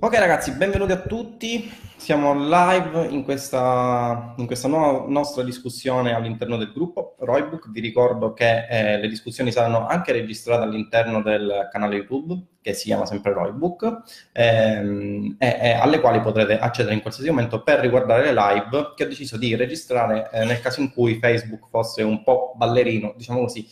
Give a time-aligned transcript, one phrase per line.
[0.00, 1.68] Ok ragazzi, benvenuti a tutti.
[1.96, 7.68] Siamo live in questa, in questa nuova nostra discussione all'interno del gruppo Roybook.
[7.72, 12.84] Vi ricordo che eh, le discussioni saranno anche registrate all'interno del canale YouTube che si
[12.84, 14.02] chiama sempre Roybook
[14.32, 19.04] ehm, e, e, alle quali potrete accedere in qualsiasi momento per riguardare le live che
[19.04, 23.40] ho deciso di registrare eh, nel caso in cui Facebook fosse un po' ballerino, diciamo
[23.40, 23.66] così,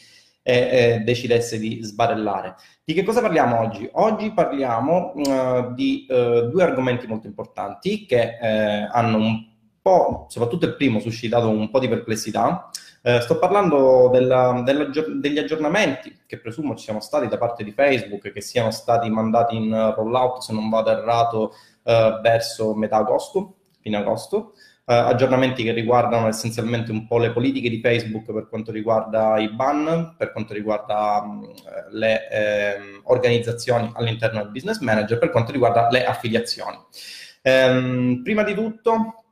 [0.47, 2.55] e eh, decidesse di sbarellare.
[2.85, 3.89] Di che cosa parliamo oggi?
[3.95, 9.45] Oggi parliamo uh, di uh, due argomenti molto importanti che eh, hanno un
[9.83, 12.71] po', soprattutto il primo, suscitato un po' di perplessità.
[13.03, 17.73] Eh, sto parlando della, della, degli aggiornamenti che presumo ci siano stati da parte di
[17.73, 23.57] Facebook, che siano stati mandati in rollout, se non vado errato, uh, verso metà agosto,
[23.81, 28.71] fine agosto eh, aggiornamenti che riguardano essenzialmente un po' le politiche di Facebook per quanto
[28.71, 31.43] riguarda i ban, per quanto riguarda mh, mm,
[31.91, 36.79] le eh, organizzazioni all'interno del business manager, per quanto riguarda le affiliazioni.
[37.43, 39.25] Ehm, prima di tutto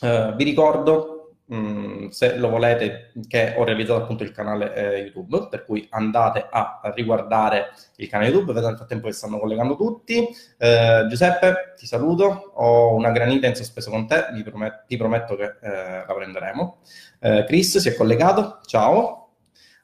[0.00, 1.17] eh, vi ricordo
[1.52, 6.46] Mm, se lo volete, che ho realizzato appunto il canale eh, YouTube, per cui andate
[6.50, 10.28] a riguardare il canale YouTube, vedete nel frattempo che stanno collegando tutti.
[10.58, 15.36] Eh, Giuseppe, ti saluto, ho una granita in sospeso con te, ti, promet- ti prometto
[15.36, 16.78] che eh, la prenderemo.
[17.20, 19.27] Eh, Chris si è collegato, ciao.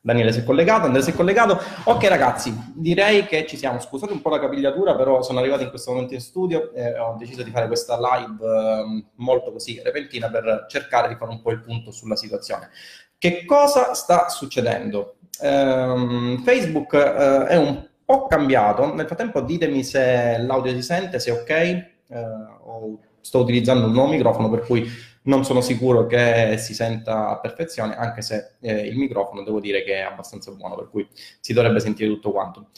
[0.04, 1.58] Daniele si è collegato, Andrea si è collegato.
[1.84, 3.80] Ok ragazzi, direi che ci siamo.
[3.80, 7.16] Scusate un po' la capigliatura, però sono arrivato in questo momento in studio e ho
[7.18, 11.52] deciso di fare questa live eh, molto così repentina per cercare di fare un po'
[11.52, 12.68] il punto sulla situazione.
[13.16, 15.14] Che cosa sta succedendo?
[15.40, 18.94] Um, Facebook uh, è un po' cambiato.
[18.94, 21.92] Nel frattempo ditemi se l'audio si sente, se è ok.
[22.08, 24.86] Uh, sto utilizzando un nuovo microfono per cui
[25.24, 29.82] non sono sicuro che si senta a perfezione, anche se eh, il microfono devo dire
[29.82, 31.06] che è abbastanza buono, per cui
[31.40, 32.68] si dovrebbe sentire tutto quanto.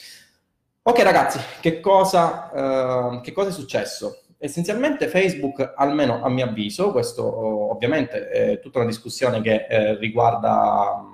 [0.82, 4.22] Ok ragazzi, che cosa, uh, che cosa è successo?
[4.38, 7.24] Essenzialmente Facebook, almeno a mio avviso, questo
[7.72, 11.04] ovviamente è tutta una discussione che eh, riguarda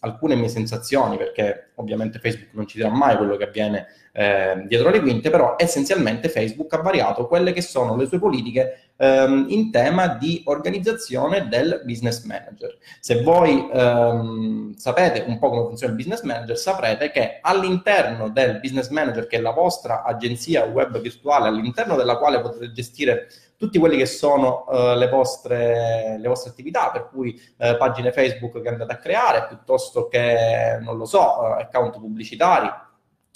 [0.00, 3.86] alcune mie sensazioni, perché ovviamente Facebook non ci dirà mai quello che avviene
[4.18, 8.92] eh, dietro le quinte, però essenzialmente Facebook ha variato quelle che sono le sue politiche
[8.96, 12.78] ehm, in tema di organizzazione del business manager.
[12.98, 18.58] Se voi ehm, sapete un po' come funziona il business manager, saprete che all'interno del
[18.58, 23.28] business manager, che è la vostra agenzia web virtuale, all'interno della quale potete gestire
[23.58, 28.60] tutti quelli che sono uh, le, vostre, le, vostre, attività, per cui uh, pagine Facebook
[28.60, 32.68] che andate a creare, piuttosto che, non lo so, uh, account pubblicitari,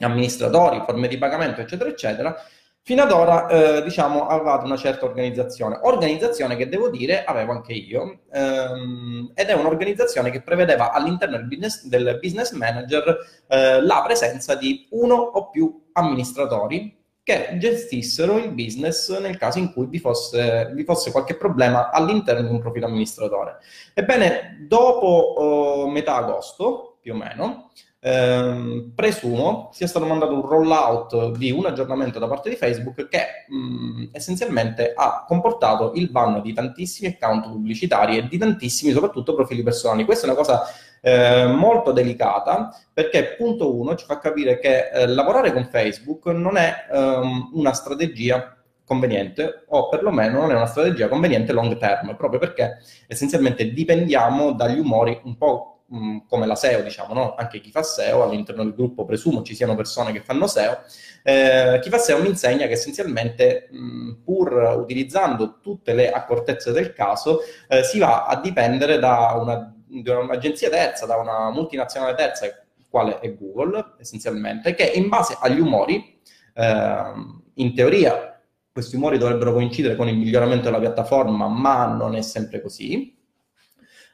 [0.05, 2.37] amministratori, forme di pagamento, eccetera, eccetera,
[2.83, 5.79] Fino ad ora, eh, diciamo, avevate una certa organizzazione.
[5.83, 11.47] Organizzazione che devo dire avevo anche io, ehm, ed è un'organizzazione che prevedeva all'interno del
[11.47, 13.17] business, del business manager
[13.49, 19.73] eh, la presenza di uno o più amministratori che gestissero il business nel caso in
[19.73, 23.59] cui vi fosse, vi fosse qualche problema all'interno di un profilo amministratore.
[23.93, 31.37] Ebbene, dopo eh, metà agosto, più o meno, ehm, presumo sia stato mandato un rollout
[31.37, 36.53] di un aggiornamento da parte di Facebook che mh, essenzialmente ha comportato il ban di
[36.53, 40.05] tantissimi account pubblicitari e di tantissimi soprattutto profili personali.
[40.05, 40.63] Questa è una cosa
[41.03, 46.57] eh, molto delicata perché punto uno ci fa capire che eh, lavorare con Facebook non
[46.57, 52.41] è ehm, una strategia conveniente o perlomeno non è una strategia conveniente long term, proprio
[52.41, 57.35] perché essenzialmente dipendiamo dagli umori un po' mh, come la SEO, diciamo, no?
[57.35, 60.79] anche chi fa SEO, all'interno del gruppo presumo ci siano persone che fanno SEO,
[61.23, 66.93] eh, chi fa SEO mi insegna che essenzialmente, mh, pur utilizzando tutte le accortezze del
[66.93, 72.47] caso, eh, si va a dipendere da, una, da un'agenzia terza, da una multinazionale terza,
[72.89, 76.21] quale è Google, essenzialmente, che in base agli umori,
[76.55, 77.13] eh,
[77.55, 78.27] in teoria,
[78.73, 83.19] questi umori dovrebbero coincidere con il miglioramento della piattaforma, ma non è sempre così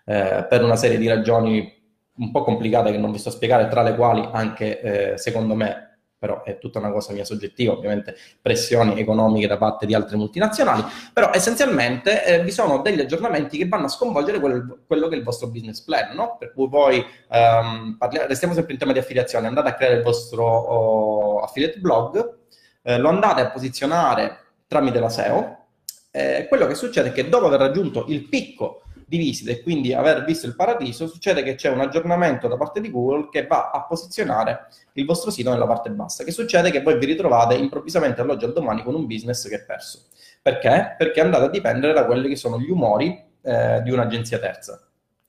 [0.06, 1.74] eh, per una serie di ragioni
[2.18, 4.80] un po' complicate che non vi sto a spiegare, tra le quali anche,
[5.12, 9.84] eh, secondo me, però è tutta una cosa mia soggettiva, ovviamente pressioni economiche da parte
[9.84, 10.82] di altre multinazionali,
[11.12, 15.18] però essenzialmente eh, vi sono degli aggiornamenti che vanno a sconvolgere quel, quello che è
[15.18, 16.36] il vostro business plan, no?
[16.38, 20.02] per cui voi, um, parliamo, restiamo sempre in tema di affiliazione, andate a creare il
[20.02, 22.38] vostro oh, affiliate blog,
[22.82, 25.64] eh, lo andate a posizionare tramite la SEO,
[26.10, 29.94] eh, quello che succede è che dopo aver raggiunto il picco di visite e quindi
[29.94, 33.70] aver visto il paradiso, succede che c'è un aggiornamento da parte di Google che va
[33.70, 36.24] a posizionare il vostro sito nella parte bassa.
[36.24, 39.64] Che succede che voi vi ritrovate improvvisamente all'oggi al domani con un business che è
[39.64, 40.06] perso.
[40.42, 40.96] Perché?
[40.98, 44.80] Perché andate a dipendere da quelli che sono gli umori eh, di un'agenzia terza.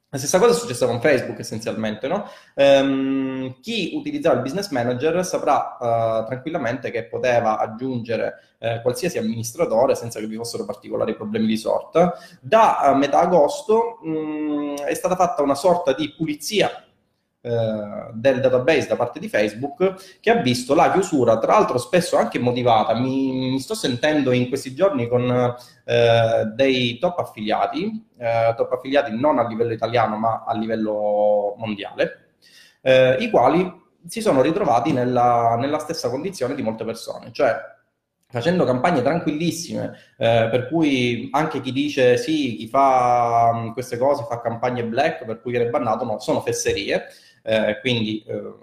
[0.09, 2.29] La stessa cosa è successa con Facebook essenzialmente, no?
[2.55, 9.95] Um, chi utilizzava il business manager saprà uh, tranquillamente che poteva aggiungere uh, qualsiasi amministratore
[9.95, 12.13] senza che vi fossero particolari problemi di sorta.
[12.39, 16.86] Da uh, metà agosto um, è stata fatta una sorta di pulizia eh,
[17.47, 22.39] del database da parte di Facebook che ha visto la chiusura, tra l'altro spesso anche
[22.39, 22.93] motivata.
[22.93, 25.55] Mi, mi sto sentendo in questi giorni con
[25.85, 32.31] eh, dei top affiliati, eh, top affiliati non a livello italiano ma a livello mondiale,
[32.81, 37.55] eh, i quali si sono ritrovati nella, nella stessa condizione di molte persone, cioè
[38.29, 44.25] facendo campagne tranquillissime, eh, per cui anche chi dice sì, chi fa mh, queste cose
[44.27, 47.05] fa campagne black per cui viene bannato, no, sono fesserie.
[47.49, 48.53] Eh, quindi eh,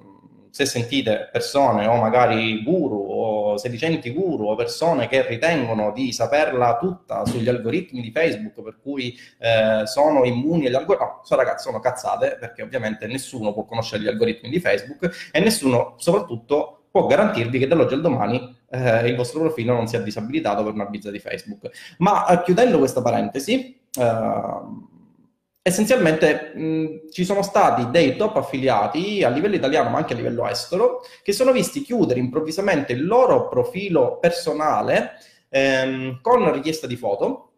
[0.50, 6.76] se sentite persone o magari guru o sedicenti guru o persone che ritengono di saperla
[6.76, 11.64] tutta sugli algoritmi di Facebook per cui eh, sono immuni agli algoritmi, no, sono ragazzi,
[11.64, 17.06] sono cazzate perché ovviamente nessuno può conoscere gli algoritmi di Facebook e nessuno soprattutto può
[17.06, 21.10] garantirvi che dall'oggi al domani eh, il vostro profilo non sia disabilitato per una bizza
[21.10, 21.68] di Facebook.
[21.98, 24.60] Ma eh, chiudendo questa parentesi, eh,
[25.66, 30.46] essenzialmente mh, ci sono stati dei top affiliati a livello italiano ma anche a livello
[30.46, 35.12] estero che sono visti chiudere improvvisamente il loro profilo personale
[35.48, 37.52] ehm, con richiesta di foto.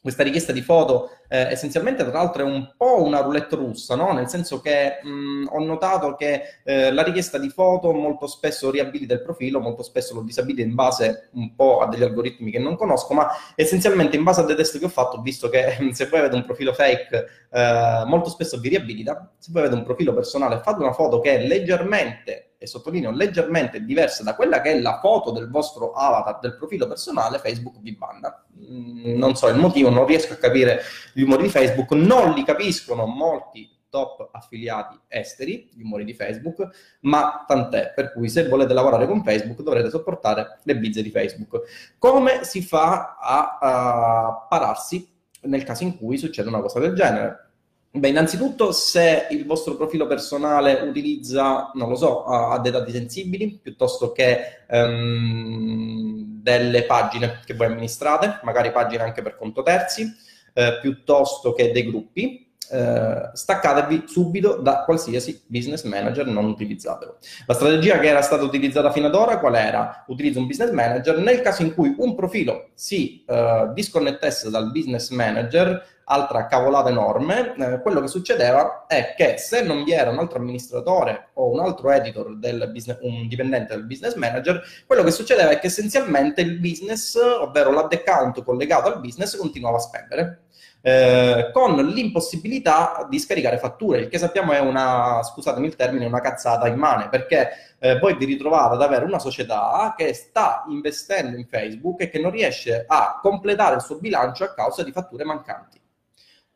[0.00, 4.12] Questa richiesta di foto eh, essenzialmente tra l'altro è un po' una roulette russa, no?
[4.12, 9.14] nel senso che mh, ho notato che eh, la richiesta di foto molto spesso riabilita
[9.14, 12.74] il profilo, molto spesso lo disabilita in base un po' a degli algoritmi che non
[12.74, 16.18] conosco, ma essenzialmente in base a dei test che ho fatto visto che se voi
[16.18, 20.60] avete un profilo fake eh, molto spesso vi riabilita, se voi avete un profilo personale
[20.64, 24.98] fate una foto che è leggermente e sottolineo leggermente diversa da quella che è la
[25.00, 28.44] foto del vostro avatar del profilo personale, Facebook vi banna.
[28.54, 30.82] Mm, non so il motivo, non riesco a capire
[31.20, 36.66] gli umori di Facebook, non li capiscono molti top affiliati esteri, gli umori di Facebook,
[37.00, 41.60] ma tant'è, per cui se volete lavorare con Facebook dovrete sopportare le bizze di Facebook.
[41.98, 45.06] Come si fa a, a pararsi
[45.42, 47.48] nel caso in cui succede una cosa del genere?
[47.92, 53.58] Beh, innanzitutto se il vostro profilo personale utilizza, non lo so, ha, dei dati sensibili
[53.60, 60.78] piuttosto che um, delle pagine che voi amministrate, magari pagine anche per conto terzi, eh,
[60.80, 67.16] piuttosto che dei gruppi, eh, staccatevi subito da qualsiasi business manager, non utilizzatelo.
[67.46, 70.04] La strategia che era stata utilizzata fino ad ora qual era?
[70.08, 75.10] Utilizzo un business manager nel caso in cui un profilo si eh, disconnettesse dal business
[75.10, 80.18] manager altra cavolata enorme, eh, quello che succedeva è che se non vi era un
[80.18, 85.12] altro amministratore o un altro editor, del business, un dipendente del business manager, quello che
[85.12, 90.40] succedeva è che essenzialmente il business, ovvero l'ad account collegato al business, continuava a spendere.
[90.82, 96.20] Eh, con l'impossibilità di scaricare fatture, il che sappiamo è una, scusatemi il termine, una
[96.20, 101.46] cazzata immane, perché eh, voi vi ritrovate ad avere una società che sta investendo in
[101.46, 105.79] Facebook e che non riesce a completare il suo bilancio a causa di fatture mancanti.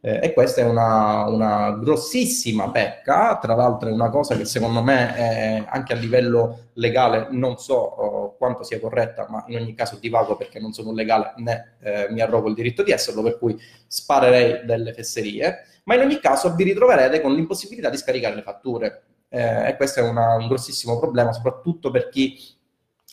[0.06, 4.82] Eh, e questa è una, una, grossissima pecca, tra l'altro è una cosa che secondo
[4.82, 9.72] me è, anche a livello legale non so oh, quanto sia corretta, ma in ogni
[9.72, 13.22] caso divago perché non sono un legale né eh, mi arrogo il diritto di esserlo,
[13.22, 18.34] per cui sparerei delle fesserie, ma in ogni caso vi ritroverete con l'impossibilità di scaricare
[18.34, 19.04] le fatture.
[19.30, 22.36] Eh, e questo è una, un grossissimo problema, soprattutto per chi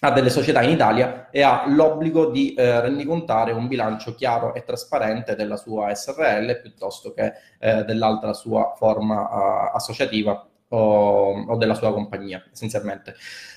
[0.03, 4.63] ha delle società in Italia e ha l'obbligo di eh, rendicontare un bilancio chiaro e
[4.63, 11.75] trasparente della sua SRL piuttosto che eh, dell'altra sua forma uh, associativa o, o, della
[11.75, 13.13] sua compagnia, essenzialmente.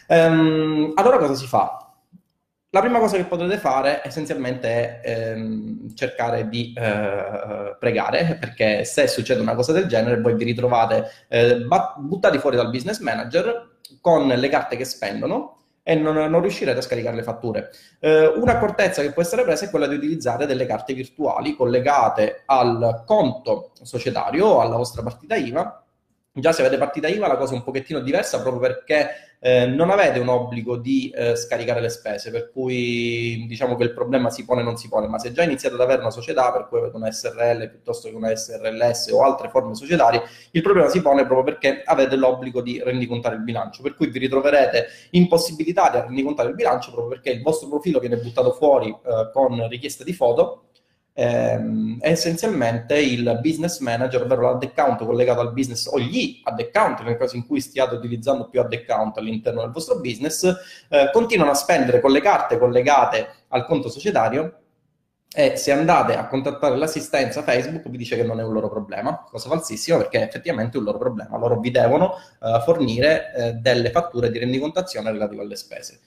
[0.08, 1.78] Um, allora cosa si fa?
[2.68, 9.06] La prima cosa che potete fare essenzialmente è ehm, cercare di eh, pregare, perché se
[9.06, 11.64] succede una cosa del genere voi vi ritrovate eh,
[11.98, 16.82] buttati fuori dal business manager con le carte che spendono e non, non, riuscirete a
[16.82, 17.70] scaricare le fatture.
[18.00, 23.04] Eh, un'accortezza che può essere presa è quella di utilizzare delle carte virtuali collegate al
[23.06, 25.83] conto societario o alla vostra partita IVA.
[26.36, 29.90] Già se avete partita IVA la cosa è un pochettino diversa proprio perché eh, non
[29.90, 34.44] avete un obbligo di eh, scaricare le spese, per cui diciamo che il problema si
[34.44, 36.78] pone o non si pone, ma se già iniziate ad avere una società, per cui
[36.78, 41.24] avete una SRL piuttosto che una SRLS o altre forme societarie, il problema si pone
[41.24, 46.48] proprio perché avete l'obbligo di rendicontare il bilancio, per cui vi ritroverete impossibilitati a rendicontare
[46.48, 50.64] il bilancio proprio perché il vostro profilo viene buttato fuori eh, con richiesta di foto
[51.14, 56.58] ehm, è essenzialmente il business manager, ovvero l'ad account collegato al business o gli ad
[56.60, 60.44] account, nel caso in cui stiate utilizzando più ad account all'interno del vostro business,
[60.88, 64.58] eh, continuano a spendere con le carte collegate al conto societario
[65.36, 69.26] e se andate a contattare l'assistenza Facebook vi dice che non è un loro problema,
[69.28, 73.90] cosa falsissima perché effettivamente è un loro problema, loro vi devono uh, fornire uh, delle
[73.90, 75.98] fatture di rendicontazione relative alle spese.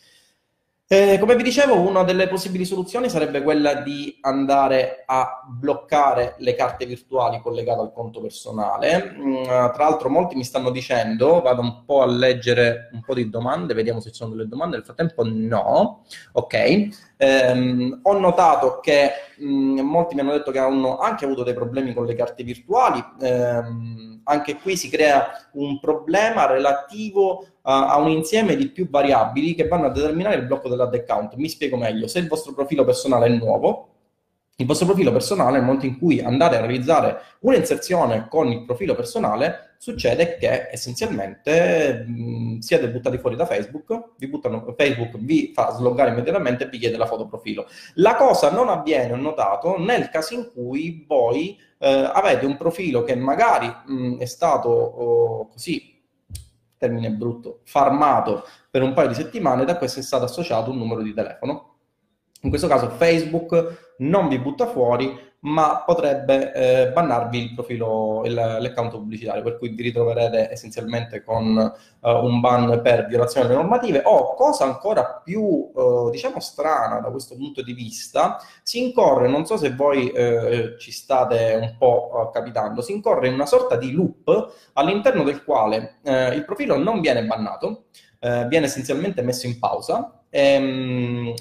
[0.89, 6.55] Eh, come vi dicevo, una delle possibili soluzioni sarebbe quella di andare a bloccare le
[6.55, 9.13] carte virtuali collegate al conto personale.
[9.17, 13.29] Mm, tra l'altro, molti mi stanno dicendo, vado un po' a leggere un po' di
[13.29, 14.77] domande, vediamo se ci sono delle domande.
[14.77, 16.05] Nel frattempo, no.
[16.31, 16.53] Ok.
[16.53, 21.93] Eh, ho notato che mh, molti mi hanno detto che hanno anche avuto dei problemi
[21.93, 23.03] con le carte virtuali.
[23.21, 23.61] Eh,
[24.23, 29.67] anche qui si crea un problema relativo a, a un insieme di più variabili che
[29.67, 31.35] vanno a determinare il blocco dell'ad account.
[31.35, 32.07] Mi spiego meglio.
[32.07, 33.89] Se il vostro profilo personale è nuovo,
[34.59, 38.95] il vostro profilo personale, nel momento in cui andate a realizzare un'inserzione con il profilo
[38.95, 45.71] personale, succede che essenzialmente mh, siete buttati fuori da Facebook, vi buttano, Facebook vi fa
[45.71, 47.67] sloggare immediatamente e vi chiede la foto profilo.
[47.95, 53.03] La cosa non avviene, ho notato, nel caso in cui voi eh, avete un profilo
[53.03, 55.95] che magari mh, è stato oh, così,
[56.77, 61.01] termine brutto, farmato per un paio di settimane, da questo è stato associato un numero
[61.01, 61.77] di telefono
[62.41, 68.33] in questo caso Facebook non vi butta fuori, ma potrebbe eh, bannarvi il profilo, il,
[68.33, 71.55] l'account pubblicitario, per cui vi ritroverete essenzialmente con
[71.99, 77.09] uh, un ban per violazione delle normative o, cosa ancora più, uh, diciamo, strana da
[77.09, 82.29] questo punto di vista, si incorre, non so se voi uh, ci state un po'
[82.33, 87.25] capitando, si incorre in una sorta di loop all'interno del quale il profilo non viene
[87.25, 87.85] bannato,
[88.19, 90.21] viene essenzialmente messo in pausa.
[90.29, 91.33] Ehm,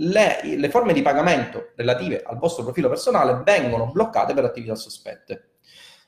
[0.00, 5.50] le, le, forme di pagamento relative al vostro profilo personale vengono bloccate per attività sospette.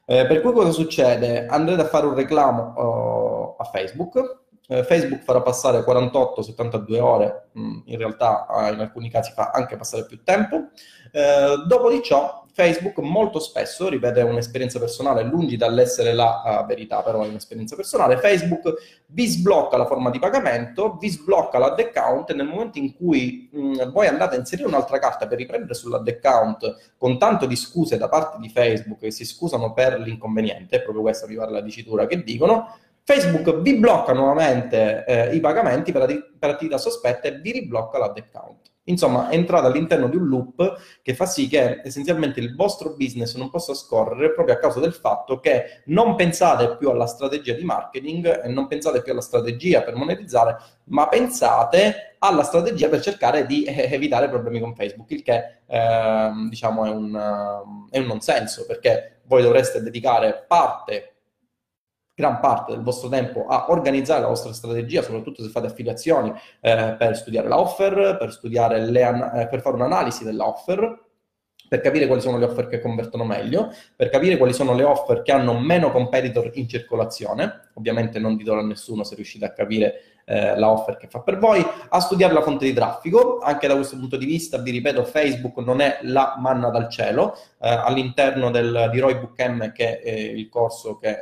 [0.04, 1.46] Eh, per cui cosa succede?
[1.46, 7.80] Andrete a fare un reclamo uh, a Facebook, eh, Facebook farà passare 48-72 ore, mm,
[7.86, 10.68] in realtà in alcuni casi fa anche passare più tempo,
[11.12, 16.66] eh, dopo di ciò Facebook molto spesso, ripeto è un'esperienza personale, lungi dall'essere la uh,
[16.66, 18.74] verità, però è un'esperienza personale, Facebook
[19.06, 23.50] vi sblocca la forma di pagamento, vi sblocca l'ad account e nel momento in cui
[23.56, 27.96] mm, voi andate a inserire un'altra carta per riprendere sull'ad account con tanto di scuse
[27.96, 31.62] da parte di Facebook che si scusano per l'inconveniente, è proprio questa mi pare la
[31.62, 37.38] dicitura che dicono, Facebook vi blocca nuovamente eh, i pagamenti per, per attività sospette e
[37.38, 38.70] vi riblocca l'ad account.
[38.86, 43.48] Insomma, entrate all'interno di un loop che fa sì che essenzialmente il vostro business non
[43.48, 48.42] possa scorrere proprio a causa del fatto che non pensate più alla strategia di marketing
[48.44, 53.62] e non pensate più alla strategia per monetizzare, ma pensate alla strategia per cercare di
[53.62, 58.66] eh, evitare problemi con Facebook, il che eh, diciamo è un, è un non senso
[58.66, 61.11] perché voi dovreste dedicare parte
[62.22, 66.94] gran parte del vostro tempo a organizzare la vostra strategia, soprattutto se fate affiliazioni, eh,
[66.96, 71.00] per studiare la offer, per, studiare le an- eh, per fare un'analisi della offer,
[71.68, 75.22] per capire quali sono le offer che convertono meglio, per capire quali sono le offer
[75.22, 80.02] che hanno meno competitor in circolazione, ovviamente non ditelo a nessuno se riuscite a capire
[80.24, 83.74] eh, la offer che fa per voi, a studiare la fonte di traffico, anche da
[83.74, 88.50] questo punto di vista vi ripeto Facebook non è la manna dal cielo, eh, all'interno
[88.52, 91.18] del, di Roy Book M che è il corso che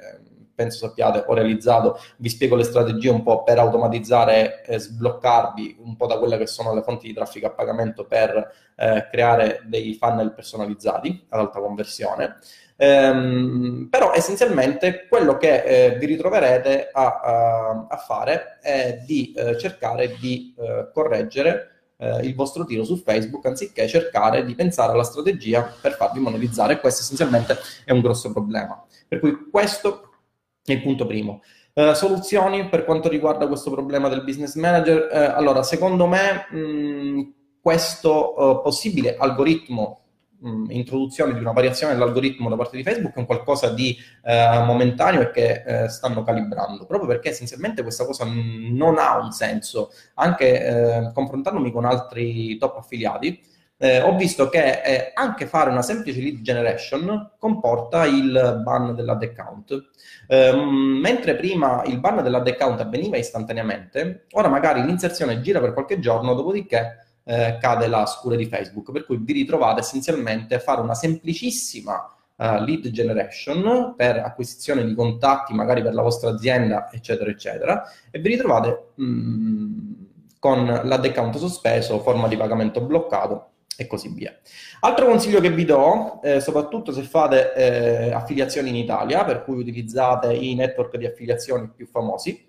[0.61, 5.97] penso sappiate, ho realizzato, vi spiego le strategie un po' per automatizzare e sbloccarvi un
[5.97, 9.95] po' da quelle che sono le fonti di traffico a pagamento per eh, creare dei
[9.95, 12.37] funnel personalizzati ad alta conversione.
[12.77, 19.59] Ehm, però essenzialmente quello che eh, vi ritroverete a, a, a, fare è di eh,
[19.59, 25.05] cercare di eh, correggere eh, il vostro tiro su Facebook anziché cercare di pensare alla
[25.05, 26.81] strategia per farvi monetizzare.
[26.81, 28.83] Questo essenzialmente è un grosso problema.
[29.09, 30.10] Per cui questo
[30.65, 31.43] il punto primo.
[31.73, 35.09] Uh, soluzioni per quanto riguarda questo problema del business manager?
[35.11, 40.01] Uh, allora, secondo me mh, questo uh, possibile algoritmo,
[40.41, 45.21] mh, introduzione di una variazione dell'algoritmo da parte di Facebook è un qualcosa di momentaneo
[45.21, 49.91] e che stanno calibrando, proprio perché essenzialmente questa cosa non ha un senso.
[50.15, 53.41] Anche confrontandomi con altri top affiliati,
[53.83, 59.23] eh, ho visto che eh, anche fare una semplice lead generation comporta il ban dell'ad
[59.23, 59.89] account.
[60.29, 65.99] Eh, mentre prima il ban dell'ad account avveniva istantaneamente, ora magari l'inserzione gira per qualche
[65.99, 70.83] giorno, dopodiché eh, cade la scure di Facebook, per cui vi ritrovate essenzialmente a fare
[70.83, 71.95] una semplicissima
[72.37, 78.19] uh, lead generation per acquisizione di contatti, magari per la vostra azienda, eccetera, eccetera, e
[78.19, 79.93] vi ritrovate mh, mm,
[80.39, 84.37] con l'ad account sospeso, forma di pagamento bloccato e così via.
[84.81, 89.59] Altro consiglio che vi do, eh, soprattutto se fate eh, affiliazioni in Italia, per cui
[89.59, 92.47] utilizzate i network di affiliazioni più famosi,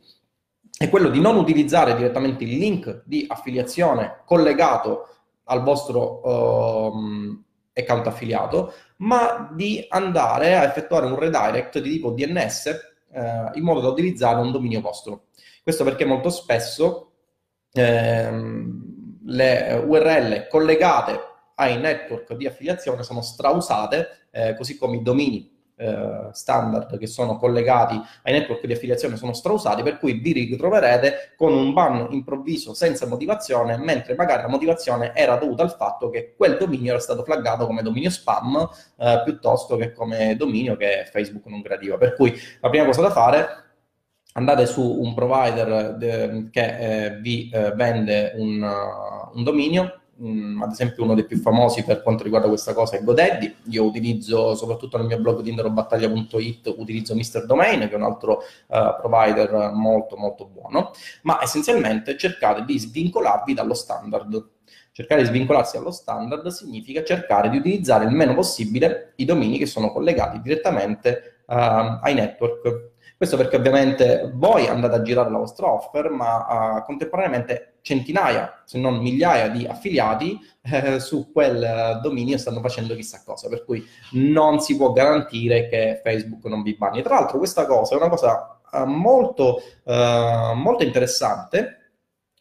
[0.78, 5.08] è quello di non utilizzare direttamente il link di affiliazione collegato
[5.46, 12.66] al vostro, uh, account affiliato, ma di andare a effettuare un redirect di tipo DNS
[13.14, 15.28] eh, in modo da utilizzare un dominio vostro.
[15.64, 17.12] Questo perché molto spesso
[17.72, 18.91] ehm,
[19.26, 21.20] le URL collegate
[21.56, 25.52] ai network di affiliazione sono strausate, eh, così come i domini
[25.82, 31.34] eh, standard che sono collegati ai network di affiliazione sono strausati, per cui vi ritroverete
[31.36, 36.36] con un ban improvviso senza motivazione, mentre magari la motivazione era dovuta al fatto che
[36.38, 41.48] quel dominio era stato flaggato come dominio spam eh, piuttosto che come dominio che Facebook
[41.48, 41.98] non gradiva.
[41.98, 43.71] Per cui la prima cosa da fare
[44.34, 50.62] andate su un provider de, che eh, vi eh, vende un, uh, un dominio, Mm,
[50.62, 54.54] ad esempio uno dei più famosi per quanto riguarda questa cosa è GoDaddy, io utilizzo
[54.54, 57.46] soprattutto nel mio blog dinderobattaglia.it utilizzo Mr.
[57.48, 60.92] Domain che è un altro uh, provider molto molto buono,
[61.24, 64.50] ma essenzialmente cercate di svincolarvi dallo standard.
[64.92, 69.66] Cercare di svincolarsi dallo standard significa cercare di utilizzare il meno possibile i domini che
[69.66, 72.91] sono collegati direttamente uh, ai network
[73.22, 78.80] questo perché ovviamente voi andate a girare la vostra offer, ma uh, contemporaneamente centinaia, se
[78.80, 84.60] non migliaia di affiliati eh, su quel dominio stanno facendo chissà cosa, per cui non
[84.60, 87.04] si può garantire che Facebook non vi banni.
[87.04, 91.92] Tra l'altro questa cosa è una cosa uh, molto, uh, molto interessante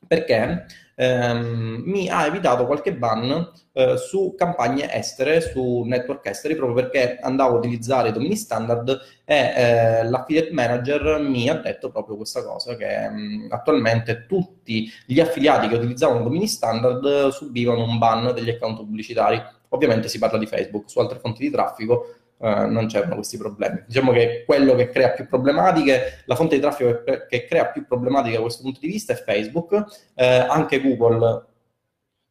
[0.06, 0.64] perché
[1.00, 7.18] ehm, mi ha evitato qualche ban eh, su campagne estere, su network esteri, proprio perché
[7.20, 12.44] andavo a utilizzare i domini standard e eh, l'affiliate manager mi ha detto proprio questa
[12.44, 18.34] cosa, che mh, mm, attualmente tutti gli affiliati che utilizzavano domini standard subivano un ban
[18.34, 19.40] degli account pubblicitari.
[19.72, 23.82] Ovviamente si parla di Facebook, su altre fonti di traffico Uh, non c'erano questi problemi.
[23.86, 27.84] Diciamo che quello che crea più problematiche, la fonte di traffico che, che crea più
[27.86, 31.44] problematiche da questo punto di vista è Facebook, uh, anche Google,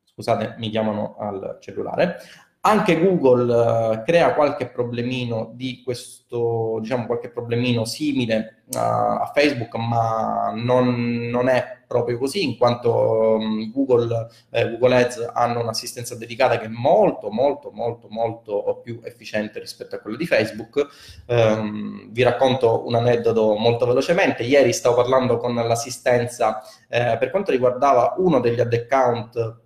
[0.03, 2.17] scusate, mi chiamano al cellulare,
[2.61, 9.75] anche Google uh, crea qualche problemino di questo, diciamo, qualche problemino simile uh, a Facebook,
[9.75, 16.13] ma non, non, è proprio così, in quanto um, Google, eh, Google Ads hanno un'assistenza
[16.15, 20.87] dedicata che è molto, molto, molto, molto più efficiente rispetto a quella di Facebook.
[21.25, 24.43] Um, vi racconto un aneddoto molto velocemente.
[24.43, 29.57] Ieri stavo parlando con l'assistenza eh, per quanto riguardava uno degli ad account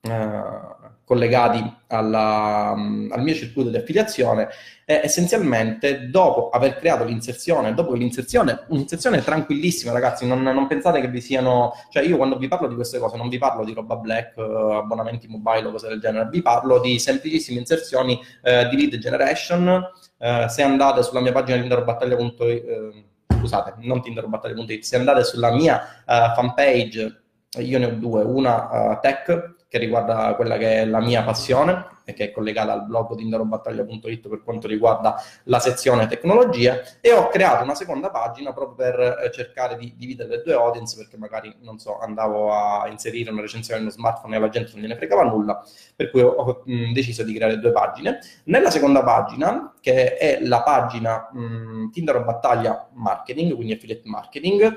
[0.00, 0.76] eh,
[1.08, 4.48] collegati alla, al mio circuito di affiliazione
[4.84, 11.08] e essenzialmente dopo aver creato l'inserzione, dopo l'inserzione, un'inserzione tranquillissima ragazzi, non, non, pensate che
[11.08, 13.96] vi siano, cioè io quando vi parlo di queste cose non vi parlo di roba
[13.96, 18.76] black, eh, abbonamenti mobile o cose del genere, vi parlo di semplicissime inserzioni eh, di
[18.76, 19.82] lead generation,
[20.18, 23.04] eh, se andate sulla mia pagina tinderbattaglia.it, eh,
[23.38, 27.22] scusate, non tinderbattaglia.it, se andate sulla mia uh, fanpage,
[27.60, 31.96] io ne ho due, una uh, tech, che riguarda quella che è la mia passione
[32.08, 37.12] e che è collegata al blog di indarobattaglia.it per quanto riguarda la sezione tecnologia e
[37.12, 41.18] ho creato una seconda pagina proprio per eh, cercare di dividere le due audience perché
[41.18, 44.96] magari, non so, andavo a inserire una recensione nello smartphone e la gente non gliene
[44.96, 45.62] fregava nulla,
[45.94, 48.20] per cui ho mh, deciso di creare due pagine.
[48.44, 54.76] Nella seconda pagina, che è la pagina mh, Tinder Battaglia Marketing, quindi affiliate marketing,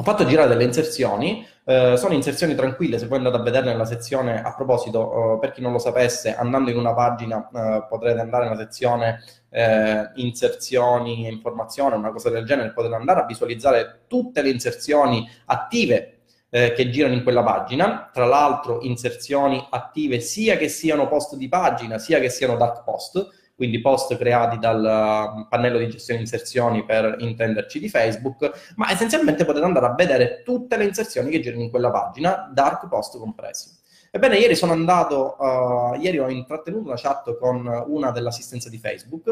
[0.00, 3.84] ho fatto girare delle inserzioni, eh, sono inserzioni tranquille, se voi andate a vedere nella
[3.84, 8.18] sezione, a proposito, eh, per chi non lo sapesse, andando in una pagina eh, potrete
[8.18, 14.04] andare nella sezione eh, inserzioni e informazioni, una cosa del genere, potete andare a visualizzare
[14.06, 20.56] tutte le inserzioni attive eh, che girano in quella pagina, tra l'altro inserzioni attive sia
[20.56, 23.28] che siano post di pagina, sia che siano dark post,
[23.60, 29.44] quindi post creati dal um, pannello di gestione inserzioni per intenderci di Facebook, ma essenzialmente
[29.44, 33.68] potete andare a vedere tutte le inserzioni che girano in quella pagina, dark post compresi.
[34.10, 39.30] Ebbene, ieri sono andato, uh, ieri ho intrattenuto una chat con una dell'assistenza di Facebook,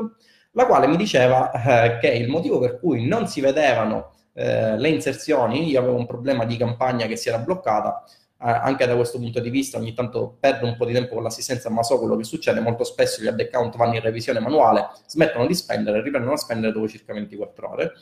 [0.51, 4.88] la quale mi diceva eh, che il motivo per cui non si vedevano eh, le
[4.91, 8.05] inserzioni, io avevo un problema di campagna che si era bloccata,
[8.38, 11.70] anche da questo punto di vista ogni tanto perdo un po' di tempo con l'assistenza,
[11.70, 15.46] ma so quello che succede, molto spesso gli ad account vanno in revisione manuale, smettono
[15.46, 17.92] di spendere, riprendono a spendere dopo circa 24 ore.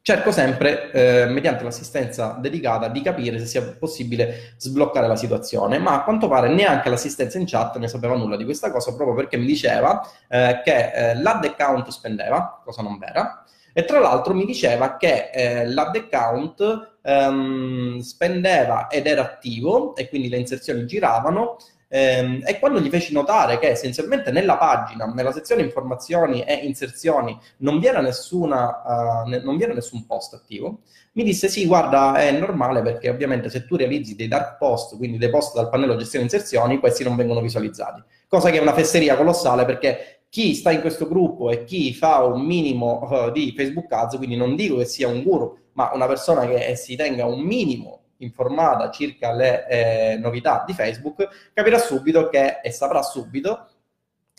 [0.00, 5.94] Cerco sempre, eh, mediante l'assistenza dedicata, di capire se sia possibile sbloccare la situazione, ma
[5.94, 9.36] a quanto pare neanche l'assistenza in chat ne sapeva nulla di questa cosa, proprio perché
[9.36, 13.44] mi diceva eh, che eh, l'ad account spendeva, cosa non vera,
[13.76, 20.08] e tra l'altro mi diceva che eh, l'ad account ehm, spendeva ed era attivo e
[20.08, 21.56] quindi le inserzioni giravano,
[21.88, 27.36] ehm, e quando gli feci notare che essenzialmente nella pagina, nella sezione informazioni e inserzioni
[27.58, 30.78] non vi era, nessuna, uh, non vi era nessun post attivo,
[31.14, 35.18] mi disse sì, guarda, è normale perché ovviamente se tu realizzi dei dark post, quindi
[35.18, 38.02] dei post dal pannello gestione inserzioni, questi non vengono visualizzati.
[38.28, 42.24] Cosa che è una fesseria colossale perché chi sta in questo gruppo e chi fa
[42.24, 46.08] un minimo uh, di Facebook Ads, quindi non dico che sia un guru, ma una
[46.08, 52.28] persona che si tenga un minimo informata circa le eh, novità di Facebook, capirà subito
[52.30, 53.68] che e saprà subito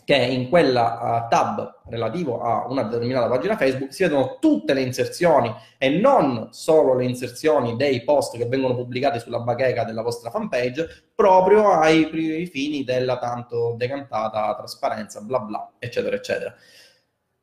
[0.06, 4.82] che in quella uh, tab relativo a una determinata pagina Facebook si vedono tutte le
[4.82, 10.30] inserzioni e non solo le inserzioni dei post che vengono pubblicati sulla bacheca della vostra
[10.30, 16.54] fanpage, proprio ai fini della tanto decantata trasparenza, bla bla, eccetera, eccetera.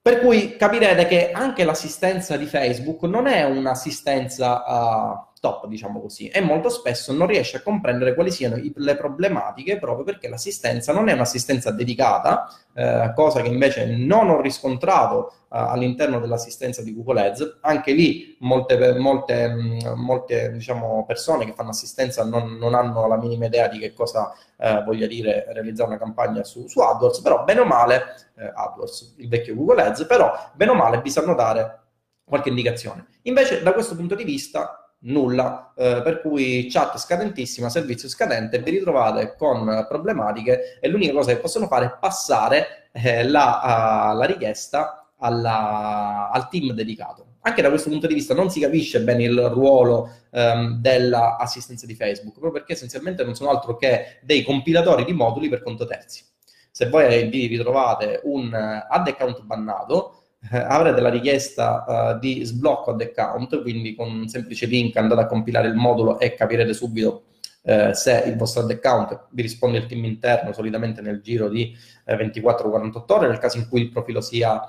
[0.02, 6.29] Per cui capirete che anche l'assistenza di Facebook non è un'assistenza uh, top, diciamo così,
[6.29, 10.93] e molto spesso non riesce a comprendere quali siano i, le problematiche proprio perché l'assistenza
[10.93, 16.93] non è un'assistenza dedicata, eh, cosa che invece non ho riscontrato eh, all'interno dell'assistenza di
[16.95, 17.58] Google Ads.
[17.60, 23.17] Anche lì molte, molte, mm, molte diciamo, persone che fanno assistenza non, non, hanno la
[23.17, 27.43] minima idea di che cosa eh, voglia dire realizzare una campagna su, su AdWords, però
[27.43, 31.82] bene o male, eh, AdWords, il vecchio Google Ads, però bene o male sanno dare
[32.23, 33.08] qualche indicazione.
[33.23, 38.72] Invece da questo punto di vista nulla, eh, per cui chat scadentissima, servizio scadente, vi
[38.72, 44.26] ritrovate con problematiche e l'unica cosa che possono fare è passare eh, la, uh, la,
[44.26, 47.28] richiesta alla, al team dedicato.
[47.42, 51.96] Anche da questo punto di vista non si capisce bene il ruolo um, dell'assistenza di
[51.96, 56.24] Facebook, proprio perché essenzialmente non sono altro che dei compilatori di moduli per conto terzi.
[56.72, 62.91] Se voi vi ritrovate un ad account bannato, eh, avrete la richiesta uh, di sblocco
[62.91, 67.23] ad account, quindi con un semplice link andate a compilare il modulo e capirete subito
[67.63, 71.75] uh, se il vostro ad account vi risponde il team interno solitamente nel giro di
[72.06, 74.62] uh, 24-48 ore, nel caso in cui il profilo sia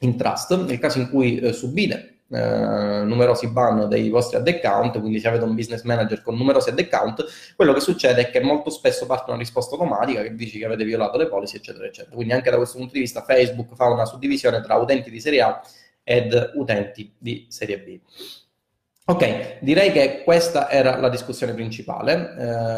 [0.00, 5.18] in trust, nel caso in cui subite eh, numerosi ban dei vostri ad account, quindi
[5.18, 7.24] se avete un business manager con numerosi ad account,
[7.56, 10.84] quello che succede è che molto spesso parte una risposta automatica che dice che avete
[10.84, 12.14] violato le policy, eccetera, eccetera.
[12.14, 15.40] Quindi anche da questo punto di vista Facebook fa una suddivisione tra utenti di serie
[15.40, 15.60] A
[16.02, 17.98] ed utenti di serie B.
[19.10, 22.34] Ok, direi che questa era la discussione principale.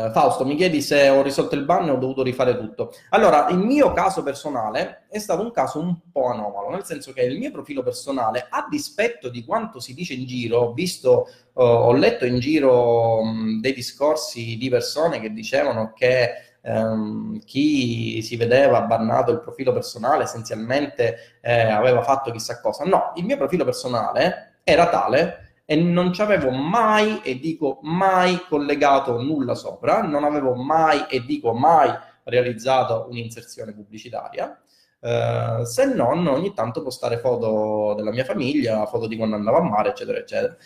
[0.07, 2.93] Eh, Fausto, mi chiedi se ho risolto il ban e ho dovuto rifare tutto.
[3.09, 7.23] Allora, il mio caso personale è stato un caso un po' anomalo, nel senso che
[7.23, 11.63] il mio profilo personale, a dispetto di quanto si dice in giro, ho visto, uh,
[11.63, 18.37] ho letto in giro um, dei discorsi di persone che dicevano che um, chi si
[18.37, 22.85] vedeva bannato il profilo personale essenzialmente eh, aveva fatto chissà cosa.
[22.85, 28.45] No, il mio profilo personale era tale e non ci avevo mai, e dico mai,
[28.49, 31.89] collegato nulla sopra, non avevo mai, e dico mai,
[32.25, 34.61] realizzato un'inserzione pubblicitaria,
[34.99, 39.63] eh, se non ogni tanto postare foto della mia famiglia, foto di quando andavo a
[39.63, 40.57] mare, eccetera, eccetera.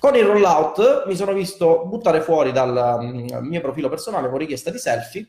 [0.00, 4.70] Con il rollout mi sono visto buttare fuori dal mm, mio profilo personale con richiesta
[4.70, 5.26] di selfie,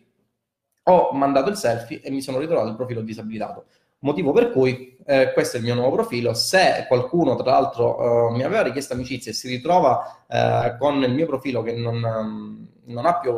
[0.83, 3.65] ho mandato il selfie e mi sono ritrovato il profilo disabilitato.
[3.99, 6.33] Motivo per cui eh, questo è il mio nuovo profilo.
[6.33, 11.11] Se qualcuno, tra l'altro, eh, mi aveva richiesto amicizia e si ritrova eh, con il
[11.11, 13.33] mio profilo che non, um, non ha più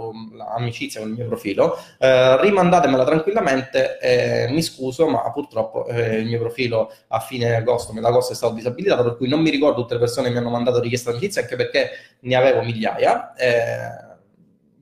[0.56, 3.97] amicizia con il mio profilo, eh, rimandatemela tranquillamente.
[4.52, 8.54] mi scuso, ma purtroppo eh, il mio profilo a fine agosto, metà agosto, è stato
[8.54, 11.41] disabilitato, per cui non mi ricordo tutte le persone che mi hanno mandato richiesta amicizia,
[11.41, 14.10] anche perché ne avevo migliaia eh,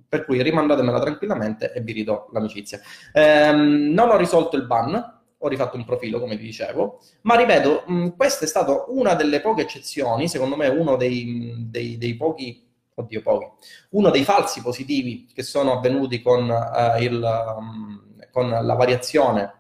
[0.10, 2.80] per cui rimandatemela tranquillamente e vi ridò l'amicizia.
[3.14, 7.84] Ehm, non ho risolto il ban, ho rifatto un profilo, come vi dicevo, ma ripeto,
[7.88, 12.68] mh, questa è stata una delle poche eccezioni, secondo me uno dei, dei, dei pochi,
[12.94, 13.48] oddio pochi,
[13.92, 19.54] uno dei falsi positivi che sono avvenuti con, uh, il, um, con la variazione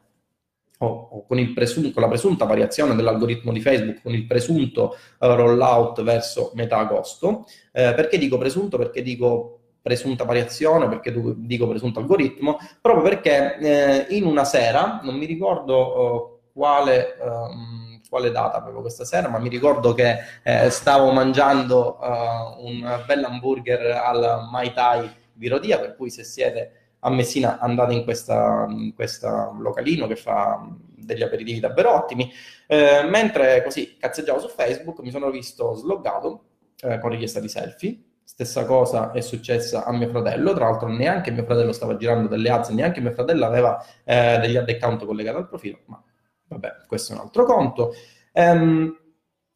[0.79, 6.03] o, con, presun- con, la presunta variazione dell'algoritmo di Facebook, con il presunto uh, rollout
[6.03, 7.45] verso metà agosto.
[7.71, 8.77] Eh, perché dico presunto?
[8.77, 15.15] Perché dico presunta variazione, perché dico presunto algoritmo, proprio perché eh, in una sera, non
[15.15, 20.69] mi ricordo uh, quale, um, quale, data avevo questa sera, ma mi ricordo che eh,
[20.69, 26.73] stavo mangiando uh, un bel hamburger al Mai Tai di Rodia, per cui se siete
[26.99, 30.67] a Messina andate in questo localino che fa
[31.09, 32.31] degli aperitivi davvero ottimi,
[32.67, 36.43] eh, mentre così cazzeggiavo su Facebook mi sono visto sloggato
[36.81, 37.97] eh, con richiesta di selfie,
[38.31, 42.51] Stessa cosa è successa a mio fratello, tra l'altro neanche mio fratello stava girando delle
[42.51, 45.99] ads, neanche mio fratello aveva eh, degli ad account collegati al profilo, ma
[46.47, 47.91] vabbè, questo è un altro conto.
[48.33, 48.95] Um,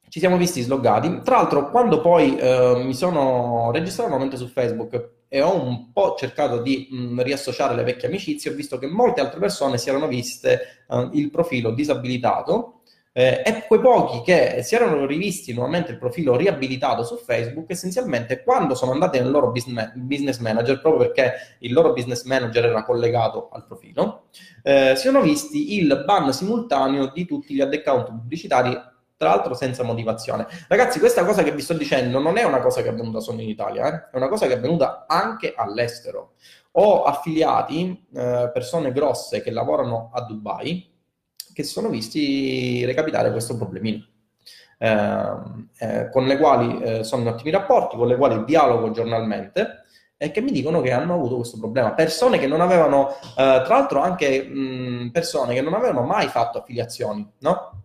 [0.10, 1.22] ci siamo visti sloggati.
[1.22, 6.16] Tra l'altro, quando poi uh, mi sono registrato nuovamente su Facebook e ho un po'
[6.18, 10.08] cercato di mh, riassociare le vecchie amicizie, ho visto che molte altre persone si erano
[10.08, 12.73] viste uh, il profilo disabilitato
[13.16, 18.42] eh, e quei pochi che si erano rivisti nuovamente il profilo riabilitato su Facebook, essenzialmente
[18.44, 23.50] quando sono andati nel loro business manager, proprio perché il loro business manager era collegato
[23.52, 24.24] al profilo,
[24.64, 29.54] eh, si sono visti il ban simultaneo di tutti gli ad account pubblicitari tra l'altro
[29.54, 30.48] senza motivazione.
[30.68, 33.42] Ragazzi, questa cosa che vi sto dicendo non è una cosa che è avvenuta solo
[33.42, 34.10] in Italia, eh?
[34.12, 36.34] è una cosa che è avvenuta anche all'estero.
[36.72, 40.93] Ho affiliati, eh, persone grosse che lavorano a Dubai,
[41.54, 44.06] che si sono visti recapitare questo problemino.
[44.78, 45.26] Eh,
[45.78, 49.86] eh, con le quali eh, sono in ottimi rapporti, con le quali dialogo giornalmente
[50.18, 51.94] e che mi dicono che hanno avuto questo problema.
[51.94, 56.58] Persone che non avevano, eh, tra l'altro anche mh, persone che non avevano mai fatto
[56.58, 57.84] affiliazioni, no?